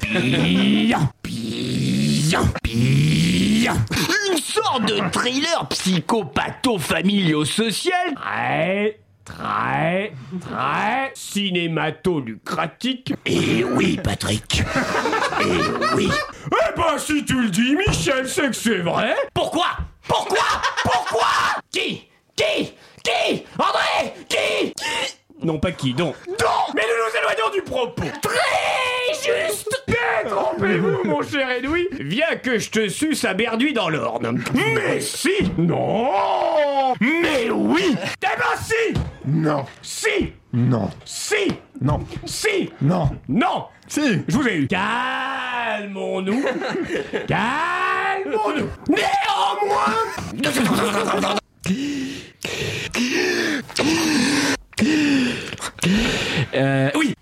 [4.30, 8.14] Une sorte de thriller psychopatho-familio-social
[9.24, 13.14] très, très, cinémato-lucratique.
[13.24, 14.62] Et oui, Patrick.
[15.40, 16.10] Et oui.
[16.46, 19.14] Eh ben, si tu le dis, Michel, c'est que c'est vrai.
[19.32, 19.66] Pourquoi?
[20.06, 20.44] Pourquoi?
[20.82, 21.26] Pourquoi?
[21.72, 22.08] Qui?
[22.36, 22.74] Qui?
[23.02, 23.44] Qui?
[23.58, 24.12] André?
[24.28, 24.72] Qui?
[24.74, 25.16] Qui?
[25.42, 26.14] Non, pas qui, donc.
[26.26, 28.04] Donc Mais nous nous éloignons du propos.
[28.22, 29.84] Très juste
[30.22, 31.88] Détrompez-vous, mon cher Edoui.
[31.92, 34.42] Viens que je te suce à Berduit dans l'Orne.
[34.54, 38.94] Mais si Non Mais oui Eh ben si
[39.26, 39.64] Non.
[39.82, 40.90] Si Non.
[41.04, 41.48] Si
[41.80, 42.00] Non.
[42.26, 43.10] Si Non.
[43.28, 44.22] Non Si.
[44.28, 44.66] Je vous ai eu.
[44.66, 46.42] Calmons-nous.
[47.26, 48.68] Calmons-nous.
[48.88, 49.94] Néanmoins.
[56.54, 57.14] Euh, oui.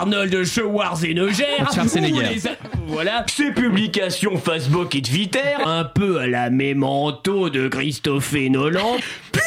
[0.00, 1.44] Arnold Schwarzenegger.
[1.72, 2.22] Schwarzenegger.
[2.32, 2.50] les a-
[2.86, 3.24] Voilà.
[3.28, 5.54] Ses publications Facebook et Twitter.
[5.64, 8.96] Un peu à la mémento de Christophe Nolan.
[9.32, 9.42] Puis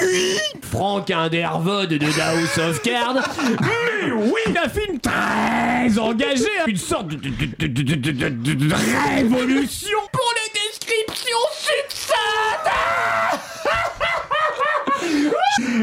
[0.71, 3.15] Frank Underwood de House of Cards.
[3.61, 6.43] Mais oui, un film très engagé.
[6.59, 6.65] hein.
[6.67, 8.75] Une sorte de, de- de- de- de- de- de- de- de
[9.15, 12.15] révolution pour les descriptions succinctes.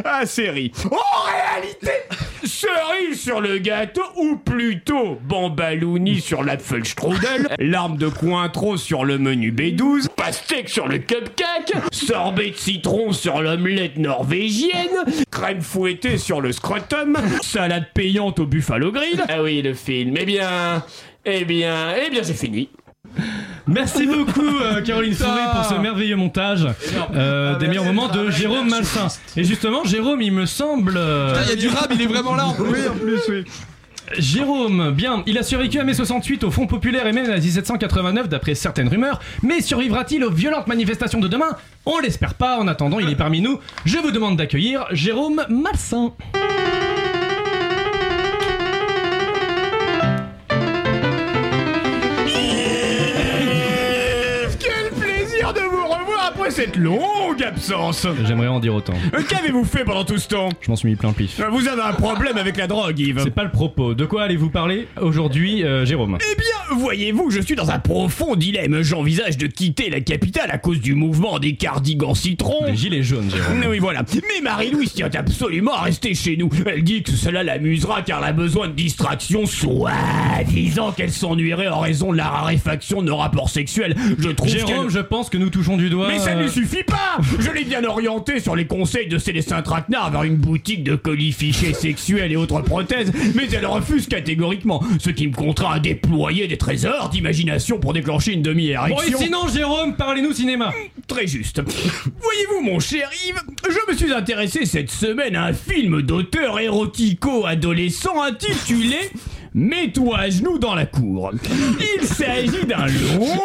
[0.05, 0.73] Ah, série.
[0.91, 1.91] En réalité,
[2.47, 9.53] cerise sur le gâteau, ou plutôt bambalouni sur l'apfelstrudel, larme de cointreau sur le menu
[9.53, 16.53] B12, pastèque sur le cupcake, sorbet de citron sur l'omelette norvégienne, crème fouettée sur le
[16.53, 19.23] scrotum, salade payante au buffalo grill.
[19.29, 20.15] Ah oui, le film.
[20.19, 20.85] Eh bien,
[21.25, 22.69] eh bien, eh bien, c'est fini.
[23.67, 26.67] Merci beaucoup euh, Caroline Fourré pour ce merveilleux montage
[27.15, 29.09] euh, des meilleurs moments de Jérôme Malsain.
[29.37, 30.95] Et justement, Jérôme, il me semble.
[30.97, 32.47] euh, Putain, il y a du rap, il est vraiment là.
[32.59, 33.45] Oui, en plus, oui.
[34.19, 38.29] Jérôme, bien, il a survécu à mai 68 au Front Populaire et même à 1789
[38.29, 41.57] d'après certaines rumeurs, mais survivra-t-il aux violentes manifestations de demain?
[41.87, 43.59] On l'espère pas, en attendant il est parmi nous.
[43.85, 46.13] Je vous demande d'accueillir Jérôme Malsain.
[56.57, 56.77] Revoir après cette
[57.37, 58.07] longue absence.
[58.27, 58.95] J'aimerais en dire autant.
[59.15, 61.39] Euh, Qu'avez-vous fait pendant tout ce temps Je m'en suis mis plein le pif.
[61.41, 63.21] Euh, Vous avez un problème avec la drogue, Yves.
[63.25, 63.95] C'est pas le propos.
[63.95, 66.19] De quoi allez-vous parler aujourd'hui, euh, Jérôme?
[66.21, 68.83] Eh bien, voyez-vous, je suis dans un profond dilemme.
[68.83, 72.67] J'envisage de quitter la capitale à cause du mouvement des cardigans citrons.
[72.67, 73.65] Les gilets jaunes, Jérôme.
[73.69, 74.03] Oui, voilà.
[74.15, 76.51] Mais Marie-Louise tient absolument à rester chez nous.
[76.67, 79.93] Elle dit que cela l'amusera car elle a besoin de distraction, soit
[80.49, 83.95] disant qu'elle s'ennuierait en raison de la raréfaction de nos rapports sexuels.
[84.19, 86.09] Je trouve Jérôme, je pense que nous touchons du doigt.
[86.09, 89.63] mais ça ne euh, suffit pas Je l'ai bien orienté sur les conseils de Célestin
[89.63, 94.83] Traquenard vers une boutique de colis fichés sexuels et autres prothèses, mais elle refuse catégoriquement,
[95.01, 99.19] ce qui me contraint à déployer des trésors d'imagination pour déclencher une Bon, et demi-érection.
[99.19, 100.73] sinon, Jérôme, parlez-nous cinéma.
[101.09, 101.61] Très juste.
[101.67, 108.23] Voyez-vous, mon cher Yves, je me suis intéressé cette semaine à un film d'auteur érotico-adolescent
[108.23, 108.99] intitulé
[109.57, 111.33] Mets-toi à genoux dans la cour.
[111.99, 113.41] Il s'agit d'un long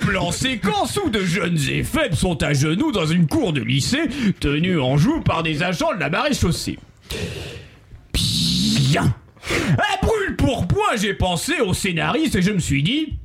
[0.00, 1.84] plan séquence où de jeunes et
[2.16, 4.08] sont à genoux dans une cour de lycée,
[4.40, 6.76] tenus en joue par des agents de la marée chaussée.
[8.12, 9.14] Bien.
[9.78, 10.66] À brûle pour
[10.96, 13.18] j'ai pensé au scénariste et je me suis dit.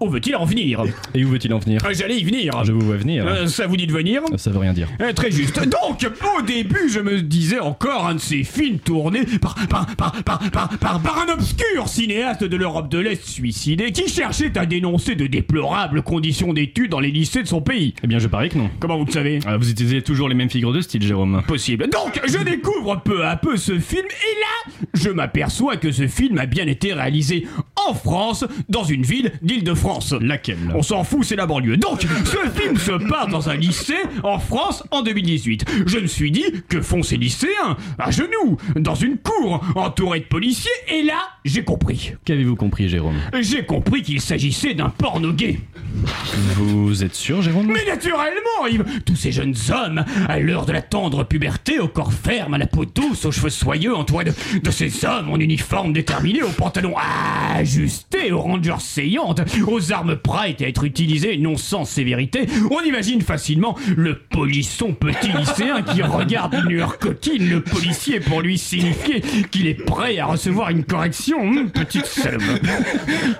[0.00, 0.82] Où veut-il en venir
[1.14, 2.64] Et où veut-il en venir Euh, J'allais y venir.
[2.64, 3.26] Je vous vois venir.
[3.26, 4.88] Euh, ça vous dit de venir Ça veut rien dire.
[5.02, 5.60] Euh, Très juste.
[5.68, 6.06] Donc,
[6.38, 10.38] au début, je me disais encore un de ces films tournés par, par, par, par,
[10.50, 15.16] par, par, par un obscur cinéaste de l'Europe de l'Est suicidé qui cherchait à dénoncer
[15.16, 17.92] de déplorables conditions d'études dans les lycées de son pays.
[18.02, 18.70] Eh bien, je parie que non.
[18.80, 21.42] Comment vous le savez Ah, vous utilisez toujours les mêmes figures de style, Jérôme.
[21.46, 21.88] Possible.
[21.90, 26.38] Donc, je découvre peu à peu ce film et là, je m'aperçois que ce film
[26.38, 27.46] a bien été réalisé
[27.88, 29.89] en France, dans une ville d'Île-de-France.
[30.20, 30.58] Laquelle?
[30.74, 31.76] On s'en fout, c'est la banlieue.
[31.76, 35.64] Donc, ce film se passe dans un lycée en France en 2018.
[35.86, 37.76] Je me suis dit, que font ces lycéens?
[37.98, 42.12] À genoux, dans une cour, entourés de policiers, et là, j'ai compris.
[42.24, 43.16] Qu'avez-vous compris, Jérôme?
[43.40, 45.60] J'ai compris qu'il s'agissait d'un porno gay.
[46.54, 47.66] Vous êtes sûr, Jérôme?
[47.66, 52.12] Mais naturellement, Yves Tous ces jeunes hommes, à l'heure de la tendre puberté, au corps
[52.12, 54.32] ferme, à la peau douce, aux cheveux soyeux, entourés de,
[54.62, 56.94] de ces hommes en uniforme déterminé, aux pantalons
[57.54, 63.22] ajustés, aux rangers saillantes, aux armes prêtes à être utilisées non sans sévérité, on imagine
[63.22, 69.22] facilement le polisson petit lycéen qui regarde une lueur coquine, le policier pour lui signifier
[69.50, 71.40] qu'il est prêt à recevoir une correction.
[71.40, 72.42] Hum, petite salope.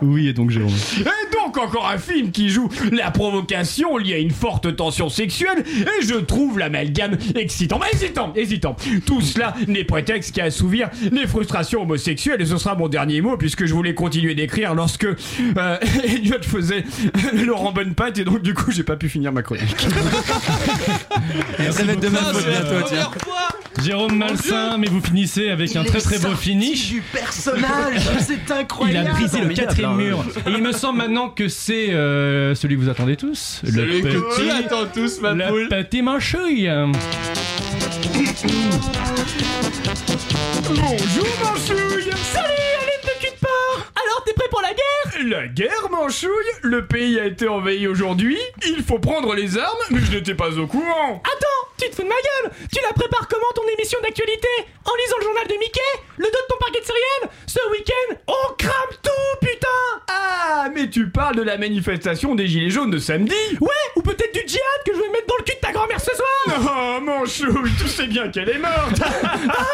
[0.03, 4.19] Oui, et donc, Jérôme Et donc encore un film qui joue la provocation liée à
[4.19, 7.79] une forte tension sexuelle et je trouve l'amalgame excitant.
[7.79, 8.77] Mais hésitant, hésitant.
[9.07, 13.37] Tout cela n'est prétexte qu'à assouvir les frustrations homosexuelles et ce sera mon dernier mot
[13.37, 15.79] puisque je voulais continuer d'écrire lorsque euh,
[16.31, 16.85] Elliot faisait
[17.45, 19.77] Laurent Bonnepatte et donc du coup j'ai pas pu finir ma chronique.
[21.71, 23.05] Ça va être demain bientôt, tiens.
[23.05, 23.49] première fois
[23.83, 26.89] Jérôme Malsain, mais vous finissez avec un Il très très beau finish.
[26.91, 29.09] du personnage, c'est Il incroyable.
[29.09, 29.95] a brisé le quatrième hein.
[29.95, 30.25] mur.
[30.47, 33.61] Et il me semble maintenant que c'est euh, celui que vous attendez tous.
[33.65, 35.69] Celui le que petit, tu attends tous, ma le poule.
[35.69, 36.69] petit manchouille.
[40.69, 41.80] Bonjour Manchouille
[45.25, 46.31] la guerre Manchouille
[46.63, 50.59] Le pays a été envahi aujourd'hui, il faut prendre les armes, mais je n'étais pas
[50.59, 51.23] au courant.
[51.25, 52.53] Attends, tu te fous de ma gueule.
[52.73, 54.49] Tu la prépares comment ton émission d'actualité?
[54.85, 55.81] En lisant le journal de Mickey?
[56.17, 59.67] Le dos de ton paquet de céréales Ce week-end, on crame tout, putain!
[60.09, 63.35] Ah, mais tu parles de la manifestation des Gilets jaunes de samedi.
[63.61, 66.01] Ouais, ou peut-être du djihad que je vais mettre dans le cul de ta grand-mère
[66.01, 66.27] ce soir.
[67.01, 69.01] Oh Manchouille, tu sais bien qu'elle est morte.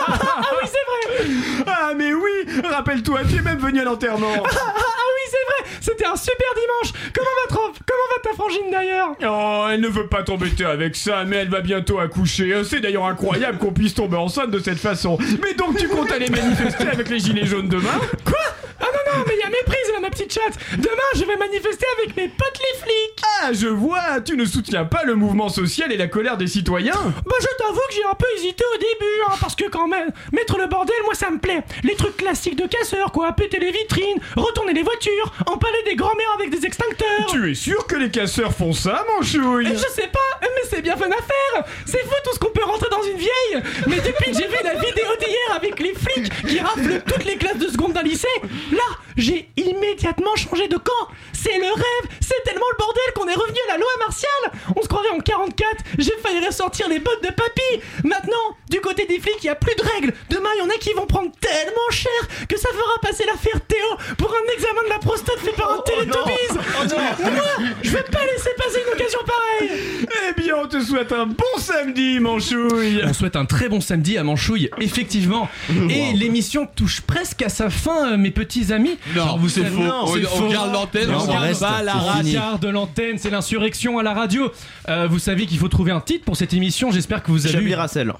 [0.09, 1.64] Ah oui, c'est vrai.
[1.66, 2.30] Ah mais oui
[2.70, 4.42] Rappelle-toi, tu es même venu à l'enterrement.
[4.44, 5.06] Ah, ah, ah
[5.37, 9.09] c'est vrai C'était un super dimanche Comment va, Comment va ta frangine d'ailleurs?
[9.26, 12.53] Oh, elle ne veut pas t'embêter avec ça, mais elle va bientôt accoucher.
[12.53, 15.18] Euh, C'est d'ailleurs incroyable qu'on puisse tomber enceinte de cette façon.
[15.43, 17.99] Mais donc tu comptes aller manifester avec les gilets jaunes demain?
[18.24, 18.39] Quoi?
[18.80, 18.87] Ah
[19.27, 20.59] mais il y a méprise là, ma petite chatte.
[20.79, 23.23] Demain, je vais manifester avec mes potes les flics.
[23.43, 26.95] Ah, je vois, tu ne soutiens pas le mouvement social et la colère des citoyens.
[26.95, 30.11] Bah je t'avoue que j'ai un peu hésité au début, hein, parce que quand même,
[30.33, 31.62] mettre le bordel, moi ça me plaît.
[31.85, 36.35] Les trucs classiques de casseurs, quoi, péter les vitrines, retourner les voitures, empaler des grands-mères
[36.35, 37.27] avec des extincteurs.
[37.29, 40.83] Tu es sûr que les casseurs font ça, Manchouille Et je sais pas, mais c'est
[40.83, 43.62] bien fun à faire C'est fou tout ce qu'on peut rentrer dans une vieille.
[43.87, 47.37] Mais depuis que j'ai vu la vidéo d'hier avec les flics qui raflent toutes les
[47.37, 48.27] classes de seconde d'un lycée,
[48.73, 48.83] là,
[49.17, 51.09] j'ai immédiatement changé de camp.
[51.33, 52.11] C'est le rêve.
[52.21, 54.53] C'est tellement le bordel qu'on est revenu à la loi martiale.
[54.77, 57.83] On se croirait en 44, j'ai failli ressortir les bottes de papy.
[58.05, 60.12] Maintenant, du côté des flics, il y a plus de règles.
[60.31, 62.11] Demain, il y en a qui vont prendre tellement cher
[62.49, 63.87] que ça fera passer l'affaire Théo
[64.19, 67.43] pour un examen de la prostate fait par un Télétobise Moi,
[67.83, 70.07] je vais pas laisser passer une occasion pareille.
[70.29, 73.01] Eh bien, on te souhaite un bon samedi, Manchouille.
[73.05, 75.49] On souhaite un très bon samedi à Manchouille, effectivement.
[75.91, 78.99] Et l'émission touche presque à sa fin, euh, mes petits amis.
[79.15, 79.83] Non, vous c'est savez- faux.
[79.83, 80.49] non, On- c'est on faux.
[80.49, 84.15] garde l'antenne, Non, on on reste, pas la radio de l'antenne, c'est l'insurrection à la
[84.15, 84.51] radio.
[84.89, 86.91] Euh, vous savez qu'il faut trouver un titre pour cette émission.
[86.91, 87.55] J'espère que vous avez.
[87.55, 88.13] Chablis Racel.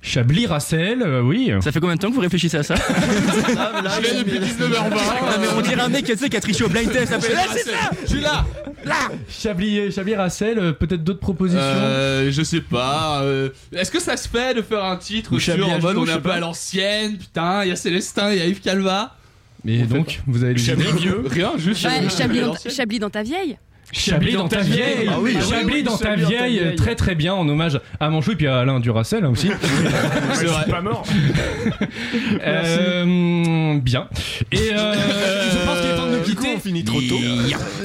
[0.00, 1.50] Chablis Racel, euh, oui.
[1.60, 2.76] Ça fait combien de temps que vous réfléchissez à ça?
[2.76, 4.90] Je l'ai depuis 19h20.
[4.90, 7.08] Non, mais on dirait un mec qui a triché au blind test.
[7.12, 8.44] ça fait, Là, c'est ça Je suis là
[8.84, 8.94] Là
[9.28, 11.60] Chablis, euh, peut-être d'autres propositions?
[11.60, 13.22] Euh, je sais pas.
[13.22, 16.06] euh, Est-ce que ça se fait de faire un titre Ou sur en mode on
[16.06, 18.60] je est un peu à l'ancienne Putain, il y a Célestin, il y a Yves
[18.60, 19.16] Calva.
[19.64, 21.22] Mais donc, vous avez des Chablis vieux.
[21.26, 21.86] Rien, juste.
[22.70, 23.58] Chablis dans ta vieille
[23.92, 26.34] Chablis dans ta vieille, Ah oui, ah oui, Chablis oui, dans ta Chablis dans ta
[26.46, 29.48] vieille, très très bien en hommage à Manchouille puis à Alain Duracel hein, aussi.
[30.34, 30.66] C'est vrai.
[30.68, 31.04] pas mort
[32.44, 34.08] Euh, bien.
[34.52, 34.94] Et euh,
[35.52, 36.48] je pense qu'il est temps de nous coup, quitter.
[36.56, 37.18] on finit trop tôt.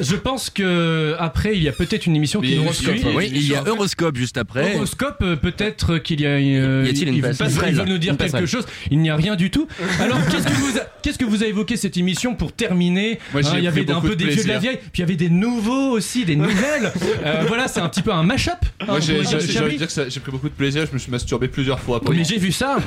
[0.01, 3.07] Je pense que après il y a peut-être une émission qui nous Horoscope, suit.
[3.15, 4.75] Oui, il y a Euroscope juste après.
[4.75, 6.29] Horoscope, euh, peut-être qu'il y a.
[6.31, 8.65] euh, Y a-t-il une ils- veulent nous dire quelque chose.
[8.91, 9.67] Il n'y a rien du tout.
[9.99, 13.19] Alors, qu'est-ce que vous, qu'est-ce que vous a évoqué cette émission pour terminer?
[13.35, 15.03] Hein, Il y avait un peu de des vieux de la vieille, puis il y
[15.03, 16.91] avait des nouveaux aussi, des nouvelles.
[17.25, 18.57] Euh, voilà, c'est un petit peu un mash-up.
[18.81, 19.73] hein, Moi, j'ai pour j'ai- dire j'ai envie Chablis.
[19.73, 22.01] de dire que ça- j'ai pris beaucoup de plaisir, je me suis masturbé plusieurs fois.
[22.01, 22.77] pour Mais j'ai vu ça.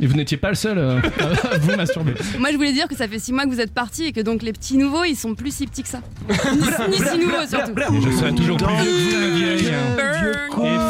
[0.00, 0.98] Et vous n'étiez pas le seul euh,
[1.52, 2.12] à vous masturber.
[2.38, 4.20] Moi, je voulais dire que ça fait 6 mois que vous êtes parti et que
[4.20, 6.00] donc les petits nouveaux ils sont plus si petits que ça.
[6.28, 6.58] ni,
[6.90, 7.72] ni si nouveaux surtout.
[7.78, 9.72] Et je serai toujours plus vieux que vous, vieille.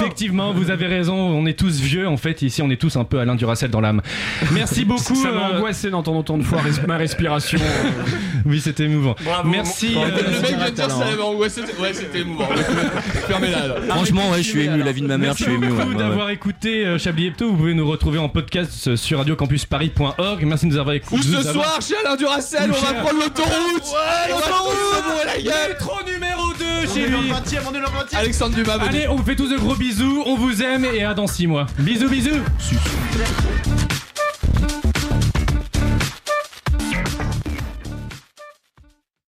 [0.00, 3.04] Effectivement, vous avez raison, on est tous vieux en fait, ici on est tous un
[3.04, 4.00] peu Alain Duracel dans l'âme.
[4.52, 5.14] Merci beaucoup.
[5.14, 7.58] Ça m'a euh, angoissé d'entendre autant de fois res- ma respiration.
[8.46, 9.14] Oui, c'était émouvant.
[9.44, 9.94] Merci.
[9.94, 11.57] Le mec vient de dire ça avait angoissé.
[11.80, 12.48] Ouais, c'était émouvant.
[13.28, 13.66] Fermez-la.
[13.68, 13.74] là.
[13.88, 14.82] Franchement, ouais, je suis ému.
[14.82, 15.66] La vie de ma mère, je Merci suis ému.
[15.66, 16.00] ouais, beaucoup ouais, ouais.
[16.02, 17.50] d'avoir écouté euh, Chablis Hebdo.
[17.50, 20.44] Vous pouvez nous retrouver en podcast euh, sur radiocampusparis.org.
[20.44, 21.16] Merci de nous avoir écoutés.
[21.16, 23.52] Ou ce soir, chez Alain Duracel, on va prendre l'autoroute.
[23.52, 25.26] Ouais, On va l'autoroute.
[25.26, 25.68] la gueule.
[25.70, 27.30] Métro numéro 2 On chez est dans le lui.
[27.32, 28.16] 20ème, on est dans le 20ème.
[28.16, 28.88] Alexandre Dumas, venez.
[28.88, 30.22] Allez, on vous fait tous de gros bisous.
[30.26, 31.66] On vous aime et à dans 6 mois.
[31.78, 32.40] Bisous, bisous.